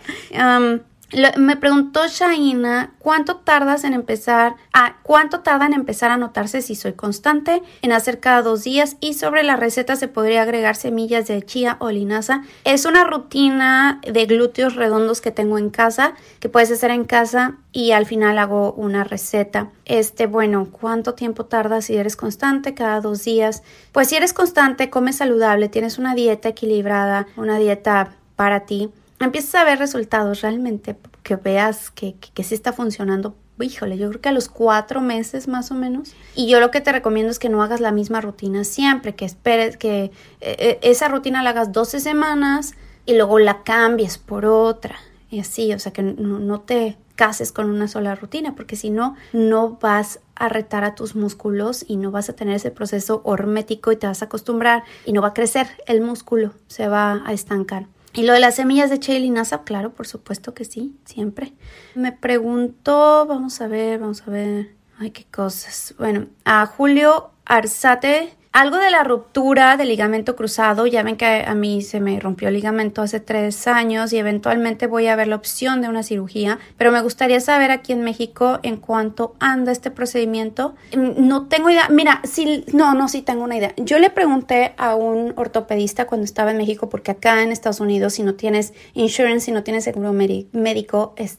me 1.38 1.56
preguntó 1.56 2.06
Shaina 2.06 2.92
cuánto 3.00 3.38
tardas 3.38 3.86
en 3.86 3.94
empezar 3.94 4.56
a 4.74 4.98
cuánto 5.04 5.40
tarda 5.40 5.66
en 5.66 5.74
empezar 5.74 6.12
a 6.12 6.18
notarse 6.18 6.62
si 6.62 6.76
soy 6.76 6.94
constante 6.94 7.64
en 7.82 7.94
hacer 7.94 8.20
cada 8.20 8.42
dos 8.42 8.66
días 8.66 8.98
y 9.00 9.14
sobre 9.14 9.44
la 9.44 9.56
receta 9.56 9.96
se 9.96 10.10
podría 10.10 10.42
agregar 10.42 10.76
semillas 10.76 11.28
de 11.28 11.42
chía 11.44 11.78
o 11.80 11.92
linaza. 11.92 12.44
Es 12.66 12.86
una 12.86 13.06
rutina 13.06 14.02
de 14.02 14.26
glúteos 14.26 14.76
redondos 14.76 15.22
que 15.22 15.32
tengo 15.32 15.58
en 15.58 15.70
casa 15.70 16.14
que 16.42 16.50
puedes 16.50 16.72
hacer 16.72 16.92
en 16.92 17.06
casa 17.06 17.56
y 17.72 17.92
al 17.92 18.06
final 18.06 18.38
hago 18.38 18.74
una 18.74 19.06
receta. 19.06 19.70
Este, 19.86 20.28
bueno, 20.28 20.68
¿cuánto 20.72 21.14
tiempo 21.14 21.46
tardas 21.46 21.86
si 21.86 21.96
eres 21.96 22.18
constante 22.18 22.74
cada 22.74 23.00
dos 23.00 23.24
días? 23.24 23.64
Pues 23.94 24.10
si 24.10 24.18
eres 24.18 24.34
constante, 24.34 24.90
comes 24.90 25.18
saludable, 25.18 25.70
tienes 25.70 25.98
una 25.98 26.16
dieta 26.16 26.50
equilibrada, 26.50 27.28
una 27.38 27.58
dieta 27.60 28.18
para 28.36 28.66
ti 28.66 28.92
empiezas 29.20 29.56
a 29.56 29.64
ver 29.64 29.80
resultados 29.80 30.42
realmente, 30.42 30.96
que 31.24 31.36
veas 31.36 31.92
que, 31.92 32.16
que, 32.16 32.44
sí 32.44 32.56
está 32.56 32.74
funcionando 32.74 33.36
híjole, 33.60 33.98
yo 33.98 34.10
creo 34.10 34.22
que 34.22 34.30
a 34.30 34.34
los 34.34 34.50
cuatro 34.50 35.02
meses 35.02 35.48
más 35.48 35.72
o 35.72 35.74
menos. 35.74 36.14
Y 36.36 36.48
yo 36.48 36.60
lo 36.60 36.72
que 36.72 36.82
te 36.82 36.92
recomiendo 36.92 37.32
es 37.32 37.40
que 37.40 37.50
no 37.50 37.64
hagas 37.64 37.80
la 37.80 37.92
misma 37.92 38.22
rutina 38.22 38.64
siempre, 38.64 39.16
que 39.16 39.26
esperes 39.26 39.78
que 39.78 40.06
eh, 40.06 40.12
eh, 40.42 40.80
esa 40.84 41.08
rutina 41.08 41.44
la 41.44 41.52
hagas 41.52 41.72
12 41.72 42.00
semanas 42.00 42.76
y 43.06 43.16
luego 43.16 43.40
la 43.40 43.64
cambies 43.64 44.18
por 44.18 44.46
otra. 44.46 44.98
Y 45.30 45.40
así, 45.40 45.74
o 45.74 45.80
sea, 45.80 45.92
que 45.92 46.04
no, 46.04 46.40
no 46.40 46.62
te 46.62 46.98
cases 47.16 47.52
con 47.52 47.70
una 47.70 47.88
sola 47.88 48.16
rutina, 48.16 48.56
porque 48.56 48.76
si 48.76 48.92
no, 48.92 49.16
no 49.34 49.78
vas 49.82 50.20
a 50.36 50.50
retar 50.50 50.84
a 50.84 50.94
tus 50.94 51.16
músculos 51.16 51.84
y 51.88 51.98
no 51.98 52.12
vas 52.12 52.30
a 52.30 52.34
tener 52.34 52.56
ese 52.56 52.72
proceso 52.72 53.22
hormético 53.26 53.92
y 53.92 53.98
te 53.98 54.08
vas 54.08 54.22
a 54.22 54.26
acostumbrar 54.26 54.84
y 55.06 55.14
no 55.14 55.22
va 55.22 55.30
a 55.30 55.34
crecer 55.34 55.68
el 55.88 56.02
músculo, 56.02 56.54
se 56.68 56.88
va 56.88 57.24
a 57.26 57.34
estancar. 57.34 57.88
Y 58.18 58.24
lo 58.24 58.34
de 58.34 58.40
las 58.40 58.56
semillas 58.56 58.90
de 58.90 59.00
chile 59.00 59.20
linaza, 59.20 59.62
claro, 59.64 59.94
por 59.94 60.08
supuesto 60.08 60.56
que 60.56 60.66
sí, 60.66 60.98
siempre. 61.06 61.54
Me 61.94 62.12
preguntó, 62.12 63.28
vamos 63.28 63.62
a 63.62 63.68
ver, 63.68 64.00
vamos 64.00 64.24
a 64.26 64.32
ver. 64.32 64.74
Ay, 64.98 65.12
qué 65.12 65.26
cosas. 65.26 65.94
Bueno, 66.00 66.26
a 66.44 66.66
Julio 66.66 67.30
Arzate 67.46 68.36
algo 68.58 68.78
de 68.78 68.90
la 68.90 69.04
ruptura 69.04 69.78
del 69.78 69.90
ligamento 69.90 70.36
cruzado, 70.36 70.88
ya 70.88 71.04
ven 71.04 71.16
que 71.16 71.44
a 71.46 71.54
mí 71.54 71.84
se 71.84 72.00
me 72.00 72.20
rompió 72.20 72.48
el 72.48 72.56
ligamento 72.56 73.04
hace 73.04 73.20
tres 73.20 73.68
años 73.68 74.12
y 74.14 74.18
eventualmente 74.18 74.88
voy 74.88 75.06
a 75.06 75.16
ver 75.16 75.28
la 75.28 75.36
opción 75.36 75.80
de 75.80 75.90
una 75.90 76.02
cirugía, 76.02 76.58
pero 76.76 76.92
me 76.92 77.00
gustaría 77.04 77.40
saber 77.40 77.70
aquí 77.70 77.94
en 77.94 78.02
México 78.02 78.60
en 78.64 78.78
cuánto 78.78 79.36
anda 79.40 79.72
este 79.72 79.92
procedimiento. 79.92 80.74
Mm, 80.96 81.28
no 81.28 81.46
tengo 81.46 81.70
idea, 81.70 81.88
mira, 81.90 82.20
sí, 82.24 82.66
no, 82.74 82.96
no, 82.96 83.08
sí 83.10 83.22
tengo 83.22 83.44
una 83.44 83.58
idea. 83.58 83.76
Yo 83.78 84.00
le 84.00 84.10
pregunté 84.10 84.74
a 84.78 84.96
un 84.96 85.34
ortopedista 85.36 86.08
cuando 86.08 86.26
estaba 86.26 86.50
en 86.50 86.58
México, 86.58 86.90
porque 86.90 87.12
acá 87.12 87.44
en 87.44 87.52
Estados 87.52 87.80
Unidos 87.80 88.14
si 88.14 88.24
no 88.24 88.34
tienes 88.34 88.74
insurance, 88.96 89.46
si 89.46 89.52
no 89.52 89.62
tienes 89.62 89.84
seguro 89.84 90.14
médico, 90.14 91.14
es 91.16 91.38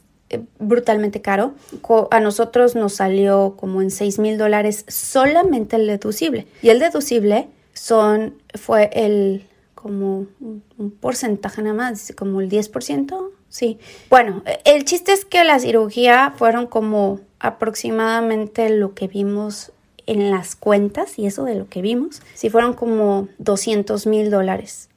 brutalmente 0.59 1.21
caro. 1.21 1.53
A 2.11 2.19
nosotros 2.19 2.75
nos 2.75 2.93
salió 2.93 3.55
como 3.57 3.81
en 3.81 3.91
6 3.91 4.19
mil 4.19 4.37
dólares 4.37 4.85
solamente 4.87 5.75
el 5.75 5.87
deducible. 5.87 6.47
Y 6.61 6.69
el 6.69 6.79
deducible 6.79 7.47
son, 7.73 8.35
fue 8.55 8.89
el 8.93 9.45
como 9.75 10.27
un 10.39 10.91
porcentaje 10.99 11.61
nada 11.61 11.73
más, 11.73 12.13
como 12.17 12.41
el 12.41 12.49
10%, 12.49 13.29
sí. 13.47 13.79
Bueno, 14.09 14.43
el 14.65 14.83
chiste 14.83 15.13
es 15.13 15.23
que 15.23 15.45
la 15.45 15.57
cirugía 15.59 16.33
fueron 16.37 16.67
como 16.67 17.21
aproximadamente 17.39 18.69
lo 18.69 18.93
que 18.93 19.07
vimos 19.07 19.71
en 20.05 20.31
las 20.31 20.57
cuentas 20.57 21.17
y 21.17 21.27
eso 21.27 21.45
de 21.45 21.55
lo 21.55 21.69
que 21.69 21.81
vimos, 21.81 22.21
si 22.33 22.49
fueron 22.49 22.73
como 22.73 23.29
200 23.37 24.05
mil 24.07 24.29
dólares. 24.29 24.89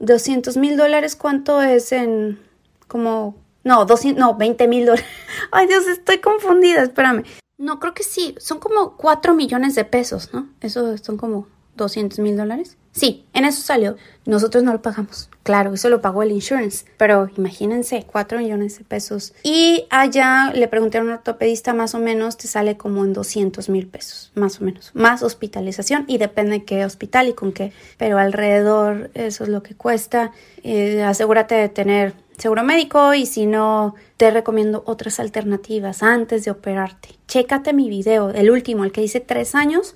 200 0.00 0.56
mil 0.56 0.76
dólares, 0.76 1.14
¿cuánto 1.16 1.62
es 1.62 1.92
en 1.92 2.40
como... 2.88 3.36
No, 3.64 3.84
200, 3.84 4.20
no, 4.20 4.36
20 4.36 4.68
mil 4.68 4.86
dólares. 4.86 5.06
Ay 5.50 5.66
Dios, 5.66 5.86
estoy 5.86 6.18
confundida, 6.18 6.82
espérame. 6.82 7.24
No, 7.58 7.78
creo 7.78 7.94
que 7.94 8.02
sí, 8.02 8.34
son 8.38 8.58
como 8.58 8.96
4 8.96 9.34
millones 9.34 9.74
de 9.74 9.84
pesos, 9.84 10.30
¿no? 10.32 10.48
Eso 10.60 10.96
son 10.98 11.16
como 11.16 11.46
200 11.76 12.18
mil 12.18 12.36
dólares. 12.36 12.76
Sí, 12.92 13.24
en 13.32 13.46
eso 13.46 13.62
salió. 13.62 13.96
Nosotros 14.26 14.62
no 14.62 14.72
lo 14.72 14.82
pagamos. 14.82 15.30
Claro, 15.42 15.72
eso 15.72 15.88
lo 15.88 16.02
pagó 16.02 16.22
el 16.22 16.30
insurance. 16.30 16.84
Pero 16.98 17.30
imagínense, 17.38 18.04
4 18.06 18.38
millones 18.38 18.78
de 18.78 18.84
pesos. 18.84 19.32
Y 19.42 19.86
allá 19.88 20.52
le 20.54 20.68
pregunté 20.68 20.98
a 20.98 21.00
un 21.00 21.10
ortopedista, 21.10 21.72
más 21.72 21.94
o 21.94 21.98
menos 21.98 22.36
te 22.36 22.48
sale 22.48 22.76
como 22.76 23.04
en 23.04 23.14
200 23.14 23.70
mil 23.70 23.86
pesos, 23.86 24.30
más 24.34 24.60
o 24.60 24.64
menos. 24.64 24.90
Más 24.94 25.22
hospitalización 25.22 26.04
y 26.06 26.18
depende 26.18 26.64
qué 26.64 26.84
hospital 26.84 27.28
y 27.28 27.32
con 27.32 27.52
qué. 27.52 27.72
Pero 27.96 28.18
alrededor, 28.18 29.10
eso 29.14 29.44
es 29.44 29.50
lo 29.50 29.62
que 29.62 29.74
cuesta. 29.74 30.32
Eh, 30.62 31.02
asegúrate 31.02 31.54
de 31.54 31.70
tener 31.70 32.14
seguro 32.38 32.62
médico 32.62 33.14
y 33.14 33.26
si 33.26 33.46
no, 33.46 33.94
te 34.16 34.30
recomiendo 34.30 34.82
otras 34.86 35.20
alternativas 35.20 36.02
antes 36.02 36.44
de 36.44 36.50
operarte. 36.50 37.10
Chécate 37.28 37.72
mi 37.72 37.88
video, 37.88 38.30
el 38.30 38.50
último, 38.50 38.84
el 38.84 38.92
que 38.92 39.00
dice 39.00 39.20
tres 39.20 39.54
años. 39.54 39.94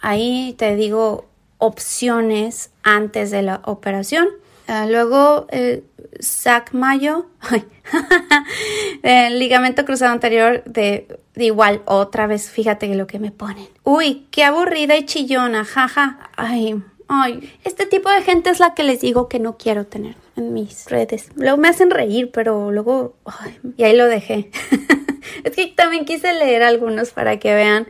Ahí 0.00 0.54
te 0.58 0.76
digo 0.76 1.26
opciones 1.58 2.70
antes 2.82 3.30
de 3.30 3.42
la 3.42 3.62
operación. 3.64 4.28
Ah, 4.68 4.86
luego, 4.86 5.46
eh, 5.50 5.84
Sac 6.18 6.72
Mayo, 6.72 7.26
el 9.02 9.38
ligamento 9.38 9.84
cruzado 9.84 10.12
anterior 10.12 10.62
de, 10.64 11.20
igual, 11.36 11.82
otra 11.86 12.26
vez, 12.26 12.50
fíjate 12.50 12.92
lo 12.94 13.06
que 13.06 13.18
me 13.18 13.30
ponen. 13.30 13.68
Uy, 13.84 14.26
qué 14.30 14.44
aburrida 14.44 14.96
y 14.96 15.04
chillona, 15.04 15.64
jaja. 15.64 16.18
Ay, 16.36 16.82
ay, 17.08 17.52
este 17.64 17.86
tipo 17.86 18.10
de 18.10 18.22
gente 18.22 18.50
es 18.50 18.60
la 18.60 18.74
que 18.74 18.82
les 18.82 19.00
digo 19.00 19.28
que 19.28 19.38
no 19.38 19.56
quiero 19.56 19.86
tener 19.86 20.16
en 20.36 20.52
mis 20.52 20.86
redes. 20.86 21.30
Luego 21.36 21.56
me 21.56 21.68
hacen 21.68 21.90
reír, 21.90 22.30
pero 22.32 22.70
luego, 22.72 23.14
y 23.76 23.84
ahí 23.84 23.96
lo 23.96 24.06
dejé. 24.06 24.50
es 25.44 25.54
que 25.54 25.66
también 25.68 26.04
quise 26.04 26.32
leer 26.32 26.62
algunos 26.62 27.10
para 27.10 27.38
que 27.38 27.54
vean 27.54 27.86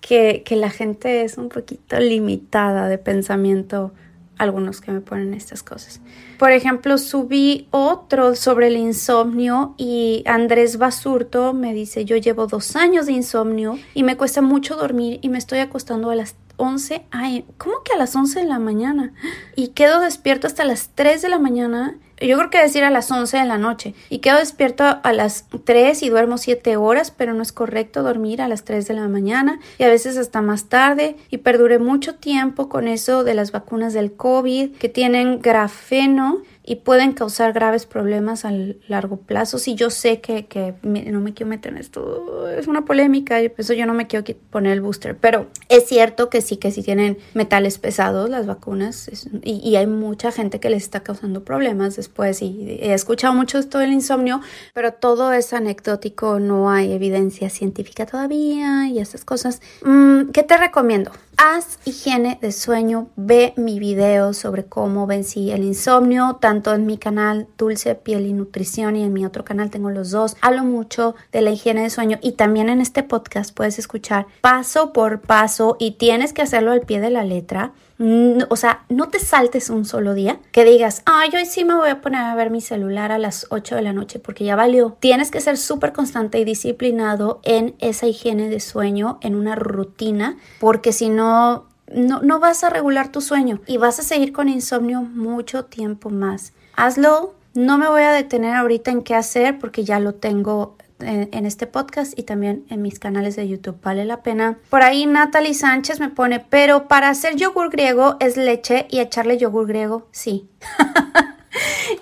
que, 0.00 0.44
la 0.50 0.70
gente 0.70 1.24
es 1.24 1.38
un 1.38 1.48
poquito 1.48 1.98
limitada 1.98 2.88
de 2.88 2.98
pensamiento 2.98 3.92
algunos 4.38 4.80
que 4.80 4.92
me 4.92 5.00
ponen 5.00 5.34
estas 5.34 5.64
cosas. 5.64 6.00
Por 6.38 6.52
ejemplo, 6.52 6.96
subí 6.96 7.66
otro 7.72 8.36
sobre 8.36 8.68
el 8.68 8.76
insomnio 8.76 9.74
y 9.76 10.22
Andrés 10.26 10.78
Basurto 10.78 11.52
me 11.54 11.74
dice, 11.74 12.04
yo 12.04 12.16
llevo 12.16 12.46
dos 12.46 12.76
años 12.76 13.06
de 13.06 13.12
insomnio 13.12 13.78
y 13.94 14.04
me 14.04 14.16
cuesta 14.16 14.40
mucho 14.40 14.76
dormir 14.76 15.18
y 15.22 15.28
me 15.28 15.38
estoy 15.38 15.58
acostando 15.58 16.10
a 16.10 16.14
las 16.14 16.36
11, 16.58 17.06
ay, 17.10 17.46
¿cómo 17.56 17.82
que 17.82 17.94
a 17.94 17.96
las 17.96 18.14
11 18.14 18.40
de 18.40 18.46
la 18.46 18.58
mañana? 18.58 19.12
Y 19.56 19.68
quedo 19.68 20.00
despierto 20.00 20.46
hasta 20.46 20.64
las 20.64 20.90
3 20.94 21.22
de 21.22 21.28
la 21.28 21.38
mañana. 21.38 21.96
Yo 22.20 22.36
creo 22.36 22.50
que 22.50 22.60
decir 22.60 22.82
a 22.84 22.90
las 22.90 23.10
11 23.10 23.38
de 23.38 23.44
la 23.46 23.58
noche. 23.58 23.94
Y 24.10 24.18
quedo 24.18 24.38
despierto 24.38 24.84
a 24.84 25.12
las 25.12 25.46
3 25.64 26.02
y 26.02 26.08
duermo 26.10 26.36
7 26.36 26.76
horas, 26.76 27.12
pero 27.12 27.32
no 27.32 27.42
es 27.42 27.52
correcto 27.52 28.02
dormir 28.02 28.42
a 28.42 28.48
las 28.48 28.64
3 28.64 28.86
de 28.88 28.94
la 28.94 29.08
mañana 29.08 29.60
y 29.78 29.84
a 29.84 29.88
veces 29.88 30.16
hasta 30.16 30.42
más 30.42 30.64
tarde. 30.64 31.16
Y 31.30 31.38
perduré 31.38 31.78
mucho 31.78 32.16
tiempo 32.16 32.68
con 32.68 32.88
eso 32.88 33.22
de 33.24 33.34
las 33.34 33.52
vacunas 33.52 33.94
del 33.94 34.12
COVID 34.12 34.76
que 34.76 34.88
tienen 34.88 35.40
grafeno 35.40 36.42
y 36.68 36.76
pueden 36.76 37.14
causar 37.14 37.54
graves 37.54 37.86
problemas 37.86 38.44
a 38.44 38.52
largo 38.88 39.16
plazo. 39.16 39.58
Si 39.58 39.74
yo 39.74 39.88
sé 39.88 40.20
que, 40.20 40.44
que 40.44 40.74
no 40.82 41.18
me 41.20 41.32
quiero 41.32 41.48
meter 41.48 41.72
en 41.72 41.78
esto, 41.78 42.46
es 42.50 42.66
una 42.66 42.84
polémica 42.84 43.42
y 43.42 43.48
por 43.48 43.60
eso 43.60 43.72
yo 43.72 43.86
no 43.86 43.94
me 43.94 44.06
quiero 44.06 44.22
poner 44.50 44.74
el 44.74 44.82
booster, 44.82 45.16
pero 45.16 45.46
es 45.70 45.86
cierto 45.86 46.28
que 46.28 46.42
sí, 46.42 46.58
que 46.58 46.70
sí 46.70 46.82
tienen 46.82 47.16
metales 47.32 47.78
pesados 47.78 48.28
las 48.28 48.46
vacunas 48.46 49.10
y, 49.42 49.66
y, 49.66 49.76
hay 49.76 49.86
mucha 49.86 50.30
gente 50.30 50.60
que 50.60 50.68
les 50.68 50.82
está 50.82 51.00
causando 51.00 51.42
problemas 51.42 51.96
después 51.96 52.42
y 52.42 52.78
he 52.82 52.92
escuchado 52.92 53.32
mucho 53.32 53.56
esto 53.56 53.78
del 53.78 53.92
insomnio, 53.92 54.42
pero 54.74 54.92
todo 54.92 55.32
es 55.32 55.54
anecdótico, 55.54 56.38
no 56.38 56.70
hay 56.70 56.92
evidencia 56.92 57.48
científica 57.48 58.04
todavía 58.04 58.88
y 58.88 58.98
esas 58.98 59.24
cosas. 59.24 59.62
Mm, 59.84 60.32
¿Qué 60.32 60.42
te 60.42 60.58
recomiendo? 60.58 61.12
Haz 61.40 61.78
higiene 61.84 62.36
de 62.42 62.50
sueño, 62.50 63.10
ve 63.14 63.54
mi 63.56 63.78
video 63.78 64.32
sobre 64.32 64.64
cómo 64.64 65.06
vencí 65.06 65.52
el 65.52 65.62
insomnio, 65.62 66.36
tanto 66.40 66.74
en 66.74 66.84
mi 66.84 66.98
canal 66.98 67.46
Dulce 67.56 67.94
Piel 67.94 68.26
y 68.26 68.32
Nutrición 68.32 68.96
y 68.96 69.04
en 69.04 69.12
mi 69.12 69.24
otro 69.24 69.44
canal 69.44 69.70
tengo 69.70 69.88
los 69.90 70.10
dos. 70.10 70.36
Hablo 70.40 70.64
mucho 70.64 71.14
de 71.30 71.42
la 71.42 71.50
higiene 71.50 71.82
de 71.82 71.90
sueño 71.90 72.18
y 72.22 72.32
también 72.32 72.68
en 72.68 72.80
este 72.80 73.04
podcast 73.04 73.54
puedes 73.54 73.78
escuchar 73.78 74.26
paso 74.40 74.92
por 74.92 75.20
paso 75.20 75.76
y 75.78 75.92
tienes 75.92 76.32
que 76.32 76.42
hacerlo 76.42 76.72
al 76.72 76.80
pie 76.80 76.98
de 76.98 77.10
la 77.10 77.22
letra 77.22 77.72
o 78.00 78.56
sea, 78.56 78.84
no 78.88 79.08
te 79.08 79.18
saltes 79.18 79.70
un 79.70 79.84
solo 79.84 80.14
día 80.14 80.38
que 80.52 80.64
digas, 80.64 81.02
ay, 81.04 81.30
hoy 81.34 81.46
sí 81.46 81.64
me 81.64 81.74
voy 81.74 81.90
a 81.90 82.00
poner 82.00 82.20
a 82.20 82.34
ver 82.34 82.50
mi 82.50 82.60
celular 82.60 83.10
a 83.10 83.18
las 83.18 83.46
8 83.50 83.74
de 83.74 83.82
la 83.82 83.92
noche 83.92 84.20
porque 84.20 84.44
ya 84.44 84.54
valió. 84.54 84.96
Tienes 85.00 85.30
que 85.30 85.40
ser 85.40 85.56
súper 85.56 85.92
constante 85.92 86.38
y 86.38 86.44
disciplinado 86.44 87.40
en 87.42 87.74
esa 87.80 88.06
higiene 88.06 88.48
de 88.48 88.60
sueño, 88.60 89.18
en 89.20 89.34
una 89.34 89.56
rutina, 89.56 90.36
porque 90.60 90.92
si 90.92 91.08
no, 91.08 91.66
no, 91.92 92.20
no 92.22 92.38
vas 92.38 92.62
a 92.62 92.70
regular 92.70 93.10
tu 93.10 93.20
sueño 93.20 93.60
y 93.66 93.78
vas 93.78 93.98
a 93.98 94.02
seguir 94.02 94.32
con 94.32 94.48
insomnio 94.48 95.02
mucho 95.02 95.64
tiempo 95.64 96.10
más. 96.10 96.52
Hazlo. 96.76 97.34
No 97.54 97.76
me 97.76 97.88
voy 97.88 98.02
a 98.02 98.12
detener 98.12 98.54
ahorita 98.54 98.92
en 98.92 99.02
qué 99.02 99.16
hacer 99.16 99.58
porque 99.58 99.82
ya 99.82 99.98
lo 99.98 100.14
tengo 100.14 100.76
en, 101.00 101.46
este 101.46 101.66
podcast 101.66 102.18
y 102.18 102.24
también 102.24 102.64
en 102.70 102.82
mis 102.82 102.98
canales 102.98 103.36
de 103.36 103.48
YouTube. 103.48 103.80
Vale 103.82 104.04
la 104.04 104.22
pena. 104.22 104.58
Por 104.70 104.82
ahí 104.82 105.06
Natalie 105.06 105.54
Sánchez 105.54 106.00
me 106.00 106.08
pone, 106.08 106.40
pero 106.40 106.88
para 106.88 107.08
hacer 107.08 107.36
yogur 107.36 107.70
griego 107.70 108.16
es 108.20 108.36
leche 108.36 108.86
y 108.90 109.00
echarle 109.00 109.38
yogur 109.38 109.66
griego, 109.66 110.08
sí. 110.10 110.48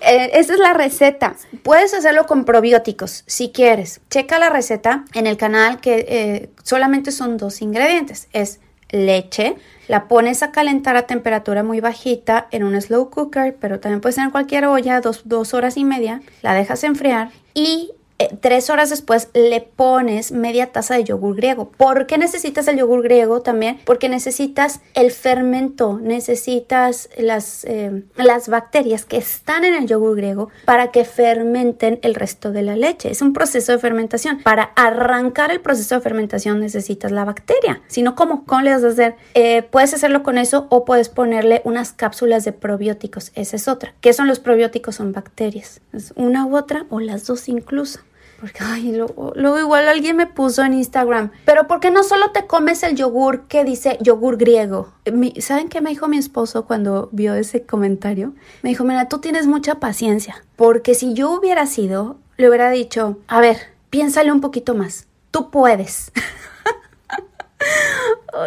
Eh, 0.01 0.31
esa 0.33 0.53
es 0.53 0.59
la 0.59 0.73
receta. 0.73 1.35
Puedes 1.63 1.93
hacerlo 1.93 2.27
con 2.27 2.45
probióticos 2.45 3.23
si 3.25 3.49
quieres. 3.49 4.01
Checa 4.09 4.37
la 4.39 4.49
receta 4.49 5.05
en 5.13 5.25
el 5.25 5.37
canal 5.37 5.79
que 5.79 6.05
eh, 6.07 6.49
solamente 6.63 7.11
son 7.11 7.37
dos 7.37 7.61
ingredientes. 7.61 8.27
Es 8.33 8.59
leche, 8.89 9.55
la 9.87 10.07
pones 10.07 10.43
a 10.43 10.51
calentar 10.51 10.95
a 10.95 11.07
temperatura 11.07 11.63
muy 11.63 11.79
bajita 11.79 12.47
en 12.51 12.63
un 12.63 12.79
slow 12.79 13.09
cooker, 13.09 13.55
pero 13.59 13.79
también 13.79 14.01
puede 14.01 14.13
ser 14.13 14.25
en 14.25 14.31
cualquier 14.31 14.65
olla, 14.65 15.01
dos, 15.01 15.21
dos 15.25 15.53
horas 15.53 15.77
y 15.77 15.83
media, 15.83 16.21
la 16.41 16.53
dejas 16.53 16.83
enfriar 16.83 17.31
y 17.53 17.91
eh, 18.19 18.35
tres 18.39 18.69
horas 18.69 18.89
después 18.89 19.29
le 19.33 19.61
pones 19.61 20.31
media 20.31 20.71
taza 20.71 20.95
de 20.95 21.03
yogur 21.03 21.35
griego. 21.35 21.69
¿Por 21.77 22.07
qué 22.07 22.17
necesitas 22.17 22.67
el 22.67 22.77
yogur 22.77 23.03
griego 23.03 23.41
también? 23.41 23.79
Porque 23.85 24.09
necesitas 24.09 24.81
el 24.95 25.11
fermento, 25.11 25.99
necesitas 26.01 27.09
las, 27.17 27.63
eh, 27.65 28.03
las 28.15 28.49
bacterias 28.49 29.05
que 29.05 29.17
están 29.17 29.65
en 29.65 29.75
el 29.75 29.87
yogur 29.87 30.15
griego 30.15 30.49
para 30.65 30.91
que 30.91 31.05
fermenten 31.05 31.99
el 32.01 32.15
resto 32.15 32.51
de 32.51 32.63
la 32.63 32.75
leche. 32.75 33.11
Es 33.11 33.21
un 33.21 33.33
proceso 33.33 33.71
de 33.71 33.79
fermentación. 33.79 34.41
Para 34.41 34.63
arrancar 34.75 35.51
el 35.51 35.61
proceso 35.61 35.95
de 35.95 36.01
fermentación 36.01 36.59
necesitas 36.59 37.11
la 37.11 37.23
bacteria. 37.23 37.81
Si 37.87 38.01
no, 38.01 38.15
¿cómo? 38.15 38.45
¿Cómo 38.45 38.61
le 38.61 38.71
vas 38.71 38.83
a 38.83 38.87
hacer? 38.87 39.15
Eh, 39.35 39.63
puedes 39.63 39.93
hacerlo 39.93 40.23
con 40.23 40.37
eso 40.37 40.65
o 40.69 40.85
puedes 40.85 41.09
ponerle 41.09 41.61
unas 41.65 41.93
cápsulas 41.93 42.45
de 42.45 42.51
probióticos. 42.51 43.31
Esa 43.35 43.55
es 43.55 43.67
otra. 43.67 43.93
¿Qué 44.01 44.13
son 44.13 44.27
los 44.27 44.39
probióticos? 44.39 44.95
Son 44.95 45.11
bacterias. 45.11 45.81
Es 45.93 46.13
una 46.15 46.45
u 46.45 46.57
otra 46.57 46.85
o 46.89 46.99
las 46.99 47.27
dos 47.27 47.47
incluso. 47.47 47.99
Porque, 48.39 48.59
ay, 48.63 48.91
luego, 48.91 49.59
igual 49.59 49.87
alguien 49.87 50.15
me 50.15 50.27
puso 50.27 50.63
en 50.63 50.73
Instagram, 50.73 51.31
pero 51.43 51.67
¿por 51.67 51.79
qué 51.79 51.89
no 51.89 52.03
solo 52.03 52.31
te 52.31 52.45
comes 52.45 52.83
el 52.83 52.95
yogur 52.95 53.47
que 53.47 53.63
dice 53.63 53.97
yogur 53.99 54.37
griego? 54.37 54.93
¿Saben 55.39 55.69
qué 55.69 55.81
me 55.81 55.89
dijo 55.89 56.07
mi 56.07 56.17
esposo 56.17 56.65
cuando 56.65 57.09
vio 57.11 57.33
ese 57.33 57.63
comentario? 57.63 58.33
Me 58.61 58.69
dijo, 58.69 58.83
mira, 58.83 59.09
tú 59.09 59.17
tienes 59.17 59.47
mucha 59.47 59.79
paciencia, 59.79 60.43
porque 60.55 60.93
si 60.93 61.15
yo 61.15 61.31
hubiera 61.31 61.65
sido, 61.65 62.17
le 62.37 62.47
hubiera 62.47 62.69
dicho, 62.69 63.17
a 63.27 63.41
ver, 63.41 63.57
piénsale 63.89 64.31
un 64.31 64.41
poquito 64.41 64.75
más, 64.75 65.07
tú 65.31 65.49
puedes. 65.49 66.11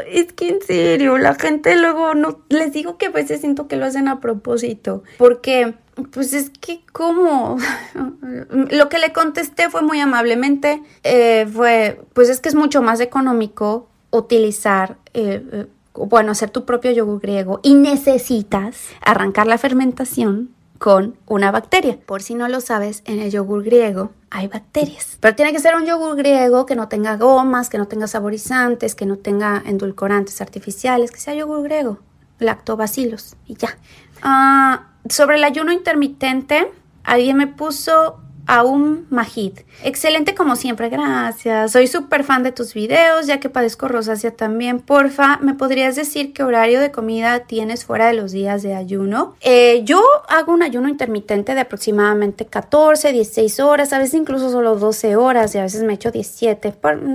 es 0.06 0.32
que 0.32 0.48
en 0.50 0.62
serio, 0.62 1.18
la 1.18 1.34
gente 1.34 1.74
luego 1.76 2.14
no, 2.14 2.42
les 2.48 2.72
digo 2.72 2.96
que 2.96 3.06
a 3.06 3.10
veces 3.10 3.40
siento 3.40 3.66
que 3.66 3.76
lo 3.76 3.86
hacen 3.86 4.06
a 4.06 4.20
propósito, 4.20 5.02
porque 5.18 5.74
pues 6.04 6.32
es 6.32 6.50
que, 6.50 6.80
¿cómo? 6.92 7.58
Lo 8.70 8.88
que 8.88 8.98
le 8.98 9.12
contesté 9.12 9.70
fue 9.70 9.82
muy 9.82 10.00
amablemente, 10.00 10.82
eh, 11.02 11.48
fue, 11.52 12.00
pues 12.12 12.28
es 12.28 12.40
que 12.40 12.48
es 12.48 12.54
mucho 12.54 12.82
más 12.82 13.00
económico 13.00 13.88
utilizar, 14.10 14.96
eh, 15.14 15.42
eh, 15.52 15.66
bueno, 15.94 16.32
hacer 16.32 16.50
tu 16.50 16.64
propio 16.64 16.90
yogur 16.92 17.20
griego 17.20 17.60
y 17.62 17.74
necesitas 17.74 18.88
arrancar 19.00 19.46
la 19.46 19.58
fermentación 19.58 20.50
con 20.78 21.16
una 21.26 21.50
bacteria. 21.50 21.98
Por 22.06 22.22
si 22.22 22.34
no 22.34 22.48
lo 22.48 22.60
sabes, 22.60 23.02
en 23.04 23.20
el 23.20 23.30
yogur 23.30 23.62
griego 23.62 24.12
hay 24.30 24.48
bacterias. 24.48 25.18
Pero 25.20 25.36
tiene 25.36 25.52
que 25.52 25.60
ser 25.60 25.74
un 25.74 25.84
yogur 25.84 26.16
griego 26.16 26.64
que 26.64 26.74
no 26.74 26.88
tenga 26.88 27.16
gomas, 27.16 27.68
que 27.68 27.76
no 27.78 27.86
tenga 27.86 28.06
saborizantes, 28.06 28.94
que 28.94 29.04
no 29.04 29.16
tenga 29.16 29.62
endulcorantes 29.66 30.40
artificiales, 30.40 31.10
que 31.10 31.20
sea 31.20 31.34
yogur 31.34 31.62
griego, 31.64 31.98
lactobacilos 32.38 33.36
y 33.46 33.56
ya. 33.56 33.76
Ah, 34.22 34.89
sobre 35.10 35.36
el 35.36 35.44
ayuno 35.44 35.72
intermitente, 35.72 36.70
alguien 37.04 37.36
me 37.36 37.46
puso 37.46 38.19
a 38.46 38.64
un 38.64 39.06
Majid. 39.10 39.60
Excelente 39.84 40.34
como 40.34 40.56
siempre, 40.56 40.88
gracias. 40.88 41.72
Soy 41.72 41.86
súper 41.86 42.24
fan 42.24 42.42
de 42.42 42.52
tus 42.52 42.74
videos, 42.74 43.26
ya 43.26 43.40
que 43.40 43.48
padezco 43.48 43.88
rosácea 43.88 44.32
también. 44.32 44.80
Porfa, 44.80 45.38
¿me 45.40 45.54
podrías 45.54 45.96
decir 45.96 46.32
qué 46.32 46.42
horario 46.42 46.80
de 46.80 46.90
comida 46.90 47.40
tienes 47.40 47.84
fuera 47.84 48.08
de 48.08 48.14
los 48.14 48.32
días 48.32 48.62
de 48.62 48.74
ayuno? 48.74 49.36
Eh, 49.40 49.82
yo 49.84 50.02
hago 50.28 50.52
un 50.52 50.62
ayuno 50.62 50.88
intermitente 50.88 51.54
de 51.54 51.60
aproximadamente 51.60 52.46
14, 52.46 53.12
16 53.12 53.60
horas, 53.60 53.92
a 53.92 53.98
veces 53.98 54.14
incluso 54.14 54.50
solo 54.50 54.76
12 54.76 55.16
horas 55.16 55.54
y 55.54 55.58
a 55.58 55.62
veces 55.62 55.82
me 55.82 55.94
echo 55.94 56.10
17. 56.10 56.74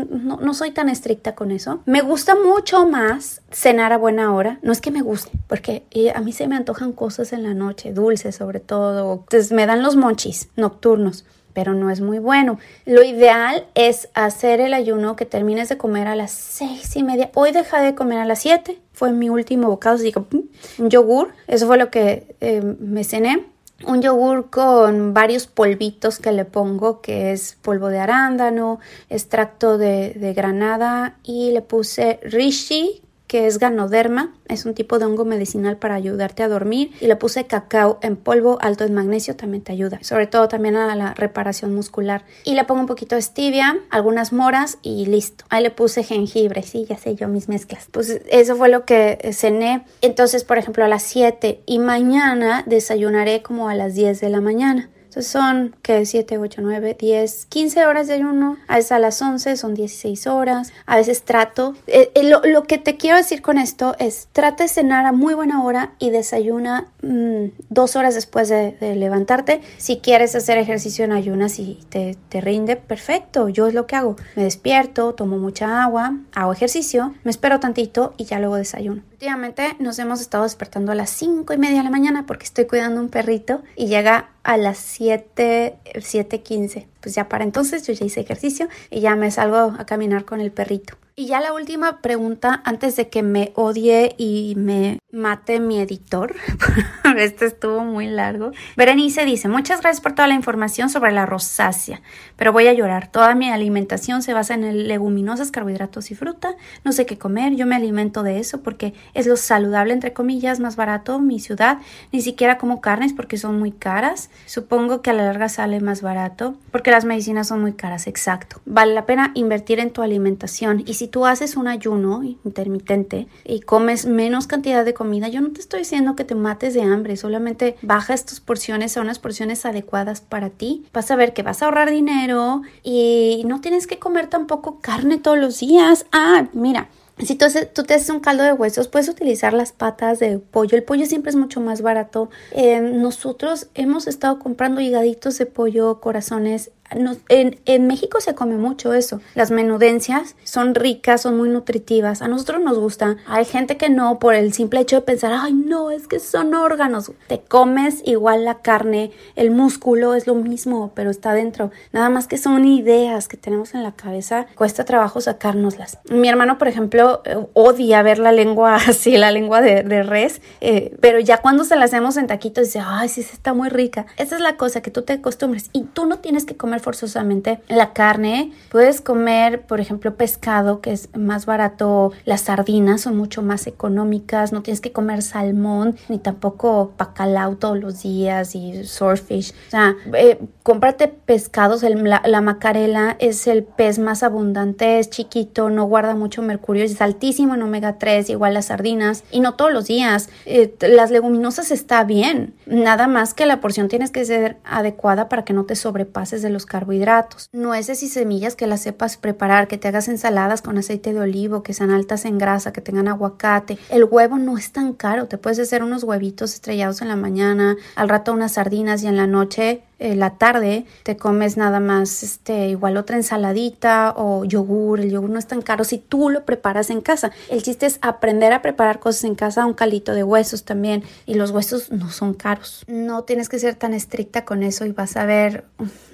No, 0.10 0.38
no 0.38 0.54
soy 0.54 0.72
tan 0.72 0.90
estricta 0.90 1.36
con 1.36 1.52
eso. 1.52 1.82
Me 1.86 2.02
gusta 2.02 2.36
mucho 2.36 2.88
más 2.88 3.42
cenar 3.52 3.94
a 3.94 3.98
buena 3.98 4.34
hora. 4.34 4.60
No 4.62 4.72
es 4.72 4.82
que 4.82 4.92
me 4.92 5.02
guste, 5.02 5.32
porque 5.48 5.84
eh, 5.92 6.12
a 6.16 6.22
mí 6.22 6.32
se 6.32 6.48
me 6.48 6.56
antojan 6.56 6.94
cosas 6.94 7.34
en 7.34 7.44
la 7.44 7.54
noche, 7.54 7.94
dulces 7.94 8.36
sobre 8.36 8.60
todo. 8.60 9.14
Entonces 9.14 9.52
me 9.52 9.66
dan 9.66 9.84
los 9.84 9.96
monchis 9.96 10.50
nocturnos 10.56 11.25
pero 11.56 11.74
no 11.74 11.90
es 11.90 12.02
muy 12.02 12.20
bueno. 12.20 12.60
Lo 12.86 13.02
ideal 13.02 13.66
es 13.74 14.10
hacer 14.14 14.60
el 14.60 14.76
ayuno 14.76 15.16
que 15.16 15.26
termines 15.26 15.70
de 15.70 15.78
comer 15.78 16.08
a 16.08 16.16
las 16.16 16.32
seis 16.32 16.96
y 16.96 17.02
media. 17.02 17.32
Hoy 17.34 17.52
dejé 17.54 17.78
de 17.78 17.96
comer 17.96 18.20
a 18.20 18.26
las 18.26 18.40
siete, 18.40 18.80
fue 18.94 19.12
mi 19.12 19.30
último 19.30 19.70
bocado, 19.70 19.96
así 19.96 20.12
que 20.12 20.20
un 20.20 20.90
yogur, 20.90 21.30
eso 21.48 21.66
fue 21.66 21.78
lo 21.78 21.90
que 21.90 22.36
eh, 22.42 22.62
me 22.62 23.04
cené. 23.04 23.48
Un 23.88 24.02
yogur 24.02 24.50
con 24.50 25.14
varios 25.14 25.48
polvitos 25.48 26.20
que 26.20 26.32
le 26.32 26.46
pongo, 26.46 27.02
que 27.02 27.32
es 27.32 27.58
polvo 27.62 27.88
de 27.88 28.00
arándano, 28.00 28.80
extracto 29.10 29.78
de, 29.78 30.14
de 30.14 30.34
granada 30.34 31.18
y 31.24 31.52
le 31.52 31.62
puse 31.62 32.20
rishi, 32.24 33.02
que 33.28 33.48
es 33.48 33.58
ganoderma, 33.60 34.34
es 34.48 34.66
un 34.66 34.74
tipo 34.74 35.00
de 35.00 35.06
hongo 35.06 35.26
medicinal 35.26 35.78
para 35.78 35.96
ayudarte 35.96 36.44
a 36.44 36.48
dormir 36.48 36.92
y 37.02 37.08
le 37.08 37.16
puse 37.16 37.46
cacao 37.48 38.00
en 38.02 38.16
polvo 38.16 38.58
alto 38.62 38.84
en 38.84 38.94
magnesio, 38.94 39.36
también 39.36 39.64
te 39.64 39.72
ayuda, 39.72 40.00
sobre 40.02 40.28
todo 40.28 40.48
también 40.48 40.76
a 40.76 40.96
la 40.96 41.14
reparación 41.14 41.74
muscular. 41.74 42.24
Y 42.44 42.54
le 42.54 42.64
pongo 42.66 42.82
un 42.82 42.88
poquito 42.88 43.16
de 43.16 43.22
stevia, 43.22 43.78
algunas 43.90 44.34
moras 44.34 44.78
y 44.82 45.06
listo. 45.06 45.46
Ahí 45.50 45.64
le 45.64 45.72
puse 45.72 46.04
jengibre, 46.04 46.62
sí, 46.64 46.86
ya 46.88 46.98
sé 46.98 47.16
yo 47.16 47.28
mis 47.28 47.50
mezclas. 47.50 47.88
Pues 47.92 48.22
eso 48.30 48.56
fue 48.56 48.70
lo 48.70 48.86
que 48.86 49.32
cené. 49.34 49.86
Entonces, 50.02 50.44
por 50.44 50.58
ejemplo, 50.58 50.86
a 50.86 50.88
las 50.88 51.04
7 51.04 51.62
y 51.66 51.80
mañana 51.80 52.64
desayunaré 52.66 53.42
como 53.42 53.70
a 53.70 53.76
las 53.76 53.96
10 53.96 54.22
de 54.22 54.30
la 54.30 54.42
mañana 54.42 54.90
son 55.22 55.76
que 55.82 56.06
7, 56.06 56.38
8, 56.38 56.62
9, 56.62 56.98
10, 57.00 57.46
15 57.46 57.86
horas 57.86 58.08
de 58.08 58.14
ayuno. 58.14 58.58
A 58.68 58.76
veces 58.76 58.92
a 58.92 59.00
las 59.00 59.22
11 59.22 59.58
son 59.58 59.74
16 59.74 60.28
horas. 60.28 60.74
A 60.86 60.98
veces 60.98 61.24
trato. 61.24 61.76
Eh, 61.88 62.12
eh, 62.16 62.24
lo, 62.24 62.64
que 62.64 62.78
te 62.78 62.98
quiero 62.98 63.18
decir 63.18 63.42
con 63.42 63.58
esto 63.58 63.96
es 64.00 64.28
trata 64.32 64.64
de 64.64 64.70
cenar 64.70 65.06
a 65.06 65.12
muy 65.12 65.34
buena 65.34 65.64
hora 65.64 65.94
y 66.00 66.10
desayuna 66.10 66.88
mm, 67.02 67.46
dos 67.70 67.96
horas 67.96 68.16
después 68.16 68.50
de, 68.50 68.76
levantarte. 68.96 69.62
Si 69.78 69.98
quieres 69.98 70.36
hacer 70.36 70.58
ejercicio 70.58 71.06
en 71.06 71.12
ayunas 71.12 71.60
y 71.60 71.80
te, 71.90 72.18
te 72.30 72.42
rinde, 72.42 72.76
perfecto. 72.76 73.50
Yo 73.50 73.68
es 73.68 73.74
lo 73.74 73.88
que 73.88 73.96
hago. 73.96 74.16
Me 74.36 74.44
despierto, 74.44 75.14
tomo 75.14 75.38
mucha 75.38 75.84
agua, 75.84 76.18
hago 76.34 76.54
ejercicio, 76.54 77.14
me 77.24 77.32
espero 77.32 77.60
tantito 77.60 78.14
y 78.18 78.26
ya 78.26 78.40
luego 78.40 78.56
desayuno. 78.56 79.02
Últimamente 79.26 79.76
nos 79.80 79.98
hemos 79.98 80.22
estado 80.22 80.44
despertando 80.44 80.92
a 80.92 80.96
las 80.96 81.10
5 81.10 81.52
y 81.52 81.58
media 81.58 81.80
de 81.80 81.84
la 81.86 81.90
mañana 81.90 82.28
porque 82.28 82.44
estoy 82.44 82.66
cuidando 82.66 83.02
un 83.02 83.10
perrito 83.10 83.64
y 83.76 83.88
llega 83.88 84.30
a 84.44 84.56
las 84.56 84.78
7, 84.78 85.78
7.15. 85.96 86.86
Pues 87.02 87.16
ya 87.16 87.28
para 87.28 87.44
entonces 87.44 87.88
yo 87.88 87.94
ya 87.94 88.06
hice 88.06 88.20
ejercicio 88.20 88.68
y 88.92 89.00
ya 89.00 89.16
me 89.16 89.32
salgo 89.32 89.74
a 89.80 89.86
caminar 89.88 90.26
con 90.26 90.42
el 90.42 90.52
perrito. 90.52 90.96
Y 91.18 91.28
ya 91.28 91.40
la 91.40 91.54
última 91.54 92.02
pregunta, 92.02 92.62
antes 92.66 92.98
de 92.98 93.08
que 93.08 93.24
me 93.24 93.54
odie 93.56 94.16
y 94.18 94.54
me 94.58 95.00
mate 95.14 95.62
mi 95.62 95.80
editor, 95.80 96.36
este 97.18 97.46
estuvo 97.46 97.86
muy 97.86 98.08
largo. 98.08 98.52
Berenice 98.76 99.24
dice, 99.24 99.48
muchas 99.48 99.80
gracias 99.80 100.02
por 100.02 100.12
toda 100.12 100.28
la 100.28 100.34
información 100.34 100.90
sobre 100.90 101.14
la 101.14 101.26
rosácea, 101.26 102.02
pero 102.36 102.52
voy 102.52 102.68
a 102.68 102.74
llorar. 102.74 103.10
Toda 103.10 103.34
mi 103.34 103.50
alimentación 103.50 104.24
se 104.24 104.34
basa 104.34 104.56
en 104.56 104.90
leguminosas, 104.90 105.52
carbohidratos 105.52 106.12
y 106.12 106.16
fruta. 106.16 106.56
No 106.84 106.92
sé 106.92 107.06
qué 107.06 107.18
comer, 107.18 107.56
yo 107.56 107.66
me 107.66 107.78
alimento 107.78 108.22
de 108.22 108.40
eso 108.40 108.62
porque 108.62 108.94
es 109.14 109.26
lo 109.26 109.38
saludable, 109.38 109.94
entre 109.94 110.12
comillas, 110.12 110.60
más 110.60 110.76
barato. 110.76 111.20
Mi 111.20 111.40
ciudad 111.40 111.78
ni 112.12 112.20
siquiera 112.20 112.58
como 112.58 112.82
carnes 112.82 113.14
porque 113.14 113.38
son 113.38 113.58
muy 113.58 113.72
caras. 113.72 114.30
Supongo 114.48 115.02
que 115.02 115.12
a 115.12 115.14
la 115.14 115.24
larga 115.24 115.48
sale 115.48 115.80
más 115.80 116.02
barato 116.02 116.58
porque 116.72 116.92
las 116.92 117.06
medicinas 117.06 117.48
son 117.48 117.62
muy 117.62 117.72
caras, 117.72 118.08
exacto. 118.08 118.60
Vale 118.66 118.94
la 118.94 119.06
pena 119.06 119.32
invertir 119.34 119.80
en 119.80 119.92
tu 119.92 120.02
alimentación 120.02 120.84
y 120.86 120.96
si 120.96 121.05
si 121.06 121.12
tú 121.12 121.28
haces 121.28 121.56
un 121.56 121.68
ayuno 121.68 122.24
intermitente 122.24 123.28
y 123.44 123.60
comes 123.60 124.08
menos 124.08 124.48
cantidad 124.48 124.84
de 124.84 124.96
comida, 124.96 125.28
yo 125.28 125.40
no 125.40 125.52
te 125.52 125.60
estoy 125.60 125.82
diciendo 125.82 126.16
que 126.16 126.24
te 126.24 126.34
mates 126.34 126.74
de 126.74 126.82
hambre, 126.82 127.16
solamente 127.16 127.76
baja 127.84 128.16
estas 128.16 128.40
porciones 128.40 128.98
a 128.98 129.02
unas 129.02 129.20
porciones 129.20 129.68
adecuadas 129.68 130.22
para 130.22 130.50
ti. 130.50 130.84
Vas 130.94 131.12
a 131.12 131.16
ver 131.16 131.34
que 131.34 131.44
vas 131.44 131.62
a 131.62 131.66
ahorrar 131.66 131.92
dinero 131.92 132.64
y 132.82 133.44
no 133.46 133.62
tienes 133.62 133.86
que 133.86 134.00
comer 134.00 134.32
tampoco 134.32 134.80
carne 134.80 135.20
todos 135.20 135.38
los 135.38 135.60
días. 135.60 136.08
Ah, 136.12 136.48
mira, 136.54 136.90
si 137.20 137.36
tú, 137.36 137.46
te 137.84 137.94
haces 137.94 138.10
un 138.10 138.20
caldo 138.20 138.44
de 138.44 138.52
huesos, 138.52 138.90
puedes 138.90 139.08
utilizar 139.08 139.54
las 139.54 139.72
patas 139.72 140.20
de 140.20 140.40
pollo. 140.40 140.76
El 140.76 140.84
pollo 140.84 141.06
siempre 141.06 141.30
es 141.30 141.38
mucho 141.38 141.62
más 141.62 141.82
barato. 141.82 142.30
Eh, 142.52 142.82
nosotros 142.82 143.68
hemos 143.74 144.08
estado 144.08 144.38
comprando 144.40 144.82
higaditos 144.82 145.38
de 145.38 145.46
pollo, 145.46 146.02
corazones 146.02 146.72
en, 146.92 147.88
México 147.88 148.22
se 148.22 148.36
come 148.36 148.58
mucho 148.58 148.94
eso. 148.94 149.22
Las 149.34 149.52
menudencias 149.52 150.36
son 150.44 150.76
ricas, 150.76 151.22
son 151.22 151.38
muy 151.38 151.50
nutritivas. 151.50 152.22
A 152.22 152.28
nosotros 152.28 152.62
nos 152.62 152.78
gusta. 152.78 153.18
Hay 153.28 153.46
gente 153.46 153.78
que 153.78 153.90
no, 153.90 154.20
por 154.20 154.36
el 154.36 154.54
simple 154.54 154.80
hecho 154.80 154.98
de 154.98 155.02
pensar, 155.02 155.34
ay, 155.34 155.54
no, 155.54 155.92
es 155.92 156.08
que 156.08 156.20
son 156.20 156.54
órganos. 156.54 157.12
Te 157.28 157.42
comes 157.42 158.02
igual 158.06 158.46
la 158.46 158.62
carne, 158.62 159.12
el 159.36 159.52
músculo 159.52 160.14
es 160.14 160.28
lo 160.28 160.36
mismo, 160.36 160.92
pero 160.96 161.10
está 161.10 161.34
dentro. 161.34 161.72
Nada 161.92 162.10
más 162.10 162.28
que 162.28 162.38
son 162.38 162.66
ideas 162.66 163.28
que 163.28 163.38
tenemos 163.38 163.74
en 163.74 163.84
la 163.84 163.92
cabeza. 163.94 164.46
Cuesta 164.56 164.86
trabajo 164.86 165.22
sacárnoslas. 165.22 166.00
Mi 166.10 166.30
hermano, 166.30 166.58
por 166.58 166.68
ejemplo, 166.68 167.22
eh, 167.26 167.38
odia 167.54 168.02
ver 168.04 168.20
la 168.20 168.32
lengua 168.32 168.76
así, 168.88 169.18
la 169.18 169.32
lengua 169.32 169.62
de, 169.62 170.04
res, 170.04 170.42
eh, 170.62 170.96
pero 171.00 171.20
ya 171.20 171.38
cuando 171.38 171.64
se 171.64 171.76
la 171.76 171.86
hacemos 171.86 172.18
en 172.18 172.28
taquitos 172.28 172.66
dice, 172.66 172.82
ay, 172.84 173.10
sí, 173.10 173.22
está 173.22 173.54
muy 173.54 173.70
rica. 173.70 174.06
Esa 174.18 174.36
es 174.36 174.42
la 174.42 174.58
cosa, 174.58 174.82
que 174.82 174.92
tú 174.92 175.02
te 175.02 175.14
acostumbres 175.14 175.70
y 175.74 175.84
tú 175.84 176.06
no 176.06 176.20
tienes 176.20 176.46
que 176.46 176.56
comer 176.56 176.75
forzosamente 176.80 177.60
la 177.68 177.94
carne. 177.94 178.52
Puedes 178.70 179.02
comer, 179.02 179.62
por 179.62 179.80
ejemplo, 179.80 180.16
pescado, 180.16 180.82
que 180.82 180.92
es 180.92 181.10
más 181.16 181.46
barato. 181.46 182.12
Las 182.26 182.42
sardinas 182.42 183.02
son 183.02 183.18
mucho 183.18 183.42
más 183.42 183.68
económicas. 183.68 184.52
No 184.52 184.62
tienes 184.62 184.82
que 184.82 184.92
comer 184.92 185.22
salmón, 185.22 185.96
ni 186.10 186.20
tampoco 186.20 186.94
bacalao 186.98 187.56
todos 187.58 187.80
los 187.80 188.04
días 188.04 188.56
y 188.56 188.84
swordfish. 188.84 189.52
O 189.68 189.72
sea, 189.72 189.96
eh, 190.14 190.40
cómprate 190.64 191.08
pescados. 191.08 191.84
la, 191.84 192.22
la, 192.26 192.42
macarela 192.42 193.16
es 193.20 193.48
el 193.48 193.64
pez 193.64 194.00
más 194.00 194.24
abundante, 194.24 195.00
es 195.00 195.10
chiquito, 195.10 195.70
no 195.70 195.86
guarda 195.86 196.16
mucho 196.16 196.42
mercurio, 196.42 196.84
es 196.84 197.02
altísimo 197.02 197.56
en 197.56 197.62
omega 197.62 197.98
3, 197.98 198.30
igual 198.30 198.54
las 198.54 198.66
sardinas. 198.66 199.24
Y 199.32 199.40
no 199.40 199.56
todos 199.56 199.72
los 199.72 199.88
días. 199.88 200.30
Eh, 200.46 200.76
las 200.82 201.12
leguminosas 201.12 201.72
está 201.72 202.04
bien. 202.04 202.54
Nada 202.66 203.08
más 203.08 203.34
que 203.34 203.46
la 203.46 203.62
porción 203.62 203.88
tienes 203.88 204.12
que 204.12 204.26
ser 204.26 204.58
adecuada 204.64 205.30
para 205.30 205.46
que 205.46 205.54
no 205.54 205.66
te 205.66 205.76
sobrepases 205.76 206.42
de 206.42 206.50
los 206.50 206.65
carbohidratos. 206.66 207.50
Nueces 207.52 208.04
y 208.04 208.08
semillas 208.08 208.56
que 208.56 208.68
las 208.68 208.82
sepas 208.82 209.18
preparar, 209.18 209.68
que 209.68 209.78
te 209.78 209.88
hagas 209.88 210.08
ensaladas 210.08 210.62
con 210.62 210.78
aceite 210.78 211.14
de 211.14 211.20
olivo, 211.20 211.64
que 211.64 211.74
sean 211.74 211.92
altas 211.92 212.26
en 212.26 212.38
grasa, 212.38 212.74
que 212.74 212.82
tengan 212.82 213.08
aguacate. 213.08 213.78
El 213.90 214.06
huevo 214.06 214.38
no 214.38 214.58
es 214.58 214.72
tan 214.72 214.94
caro, 214.94 215.28
te 215.28 215.38
puedes 215.38 215.60
hacer 215.60 215.84
unos 215.84 216.04
huevitos 216.04 216.54
estrellados 216.54 217.02
en 217.02 217.08
la 217.08 217.16
mañana, 217.16 217.78
al 217.96 218.10
rato 218.10 218.34
unas 218.34 218.54
sardinas 218.54 219.04
y 219.04 219.08
en 219.08 219.18
la 219.18 219.28
noche 219.28 219.82
eh, 220.00 220.16
la 220.16 220.32
tarde 220.32 220.86
te 221.04 221.16
comes 221.18 221.58
nada 221.58 221.80
más 221.80 222.24
este 222.24 222.68
igual 222.68 222.98
otra 222.98 223.16
ensaladita 223.16 224.14
o 224.18 224.44
yogur, 224.44 225.00
el 225.00 225.12
yogur 225.12 225.30
no 225.30 225.40
es 225.40 225.48
tan 225.48 225.62
caro 225.62 225.84
si 225.84 225.98
tú 225.98 226.30
lo 226.30 226.46
preparas 226.46 226.90
en 226.90 227.02
casa. 227.02 227.32
El 227.50 227.64
chiste 227.64 227.86
es 227.86 228.00
aprender 228.02 228.52
a 228.54 228.62
preparar 228.62 229.00
cosas 229.00 229.24
en 229.24 229.36
casa, 229.36 229.66
un 229.66 229.74
calito 229.74 230.14
de 230.14 230.24
huesos 230.24 230.64
también 230.66 231.04
y 231.26 231.36
los 231.36 231.52
huesos 231.52 231.92
no 231.92 232.10
son 232.10 232.34
caros. 232.34 232.84
No 232.88 233.24
tienes 233.24 233.50
que 233.50 233.60
ser 233.60 233.76
tan 233.76 233.94
estricta 233.94 234.46
con 234.46 234.64
eso 234.64 234.86
y 234.86 234.92
vas 234.92 235.16
a 235.18 235.26
ver, 235.26 235.66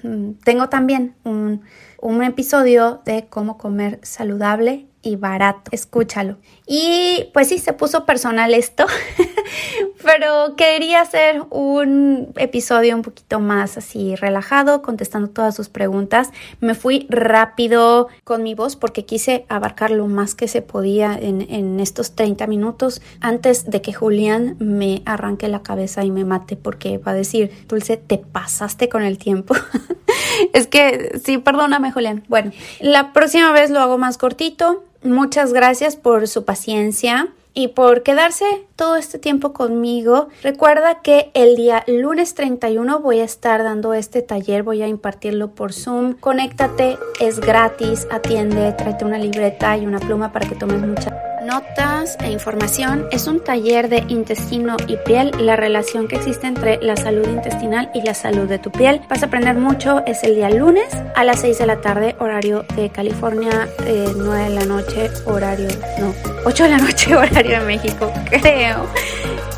mm, 0.04 0.34
tengo 0.44 0.70
también 0.70 1.16
un, 1.24 1.62
un 2.02 2.24
episodio 2.24 3.02
de 3.06 3.28
cómo 3.30 3.58
comer 3.58 4.00
saludable 4.04 4.88
y 5.02 5.16
barato. 5.16 5.72
Escúchalo. 5.72 6.38
Y 6.68 7.30
pues 7.34 7.50
sí, 7.50 7.58
se 7.58 7.74
puso 7.74 8.06
personal 8.06 8.54
esto, 8.54 8.86
Pero 10.04 10.56
quería 10.56 11.02
hacer 11.02 11.44
un 11.50 12.32
episodio 12.38 12.96
un 12.96 13.02
poquito 13.02 13.40
más 13.40 13.78
así 13.78 14.16
relajado, 14.16 14.82
contestando 14.82 15.30
todas 15.30 15.56
sus 15.56 15.70
preguntas. 15.70 16.32
Me 16.60 16.76
fui 16.76 17.06
rápido 17.10 18.08
con 18.24 18.44
mi 18.44 18.56
voz 18.56 18.76
porque 18.76 19.06
quise 19.06 19.46
abarcar 19.50 19.92
lo 19.92 20.08
más 20.08 20.36
que 20.36 20.48
se 20.48 20.62
podía 20.62 21.18
en, 21.20 21.42
en 21.50 21.80
estos 21.80 22.16
30 22.16 22.48
minutos 22.48 23.02
antes 23.20 23.70
de 23.70 23.82
que 23.82 23.94
Julián 23.94 24.56
me 24.60 25.02
arranque 25.06 25.48
la 25.48 25.62
cabeza 25.62 26.04
y 26.04 26.12
me 26.12 26.26
mate 26.26 26.56
porque 26.56 26.98
va 26.98 27.12
a 27.12 27.16
decir, 27.16 27.52
Dulce, 27.68 27.98
te 27.98 28.18
pasaste 28.18 28.90
con 28.90 29.04
el 29.04 29.18
tiempo. 29.18 29.56
es 30.54 30.68
que 30.68 31.20
sí, 31.24 31.38
perdóname 31.38 31.92
Julián. 31.92 32.24
Bueno, 32.28 32.52
la 32.80 33.14
próxima 33.14 33.52
vez 33.52 33.70
lo 33.70 33.80
hago 33.80 33.98
más 33.98 34.18
cortito. 34.18 34.84
Muchas 35.04 35.52
gracias 35.52 35.96
por 35.96 36.28
su 36.28 36.46
paciencia 36.46 37.30
y 37.54 37.70
por 37.70 38.04
quedarse 38.04 38.46
todo 38.76 38.96
este 38.96 39.20
tiempo 39.20 39.52
conmigo. 39.52 40.30
Recuerda 40.44 41.02
que 41.02 41.32
el 41.34 41.56
día 41.56 41.84
lunes 41.88 42.36
31 42.36 43.00
voy 43.00 43.20
a 43.20 43.24
estar 43.24 43.64
dando 43.64 43.94
este 43.94 44.22
taller, 44.22 44.64
voy 44.64 44.82
a 44.82 44.88
impartirlo 44.88 45.52
por 45.52 45.74
Zoom. 45.74 46.14
Conéctate, 46.14 46.98
es 47.20 47.40
gratis, 47.40 48.08
atiende, 48.12 48.74
tráete 48.74 49.04
una 49.06 49.18
libreta 49.18 49.76
y 49.78 49.86
una 49.86 50.00
pluma 50.00 50.32
para 50.32 50.48
que 50.48 50.56
tomes 50.56 50.82
mucha 50.82 51.31
notas 51.42 52.18
e 52.22 52.32
información. 52.32 53.08
Es 53.12 53.28
un 53.28 53.44
taller 53.44 53.90
de 53.90 54.04
intestino 54.08 54.78
y 54.88 54.98
piel, 54.98 55.32
la 55.40 55.56
relación 55.56 56.08
que 56.08 56.18
existe 56.18 56.48
entre 56.48 56.82
la 56.82 56.96
salud 56.96 57.28
intestinal 57.28 57.90
y 57.94 58.02
la 58.02 58.14
salud 58.14 58.48
de 58.48 58.60
tu 58.60 58.72
piel. 58.72 59.02
Vas 59.10 59.24
a 59.24 59.28
aprender 59.28 59.56
mucho, 59.56 60.04
es 60.06 60.24
el 60.24 60.36
día 60.36 60.50
lunes 60.50 60.88
a 61.16 61.24
las 61.24 61.42
6 61.42 61.58
de 61.60 61.66
la 61.66 61.82
tarde, 61.82 62.16
horario 62.20 62.66
de 62.76 62.90
California, 62.90 63.68
9 63.80 64.44
de 64.44 64.50
la 64.50 64.66
noche, 64.66 65.10
horario, 65.26 65.68
no, 66.00 66.14
8 66.46 66.64
de 66.64 66.70
la 66.70 66.78
noche, 66.78 67.16
horario 67.16 67.60
de 67.60 67.66
México, 67.66 68.12
creo. 68.30 68.88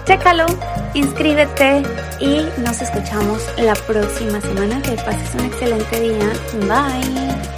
Chécalo, 0.05 0.45
inscríbete 0.93 1.81
y 2.19 2.45
nos 2.61 2.81
escuchamos 2.81 3.41
la 3.57 3.73
próxima 3.73 4.41
semana. 4.41 4.81
Que 4.81 4.91
pases 4.91 5.33
un 5.35 5.45
excelente 5.45 5.99
día. 5.99 6.33
Bye. 6.67 7.52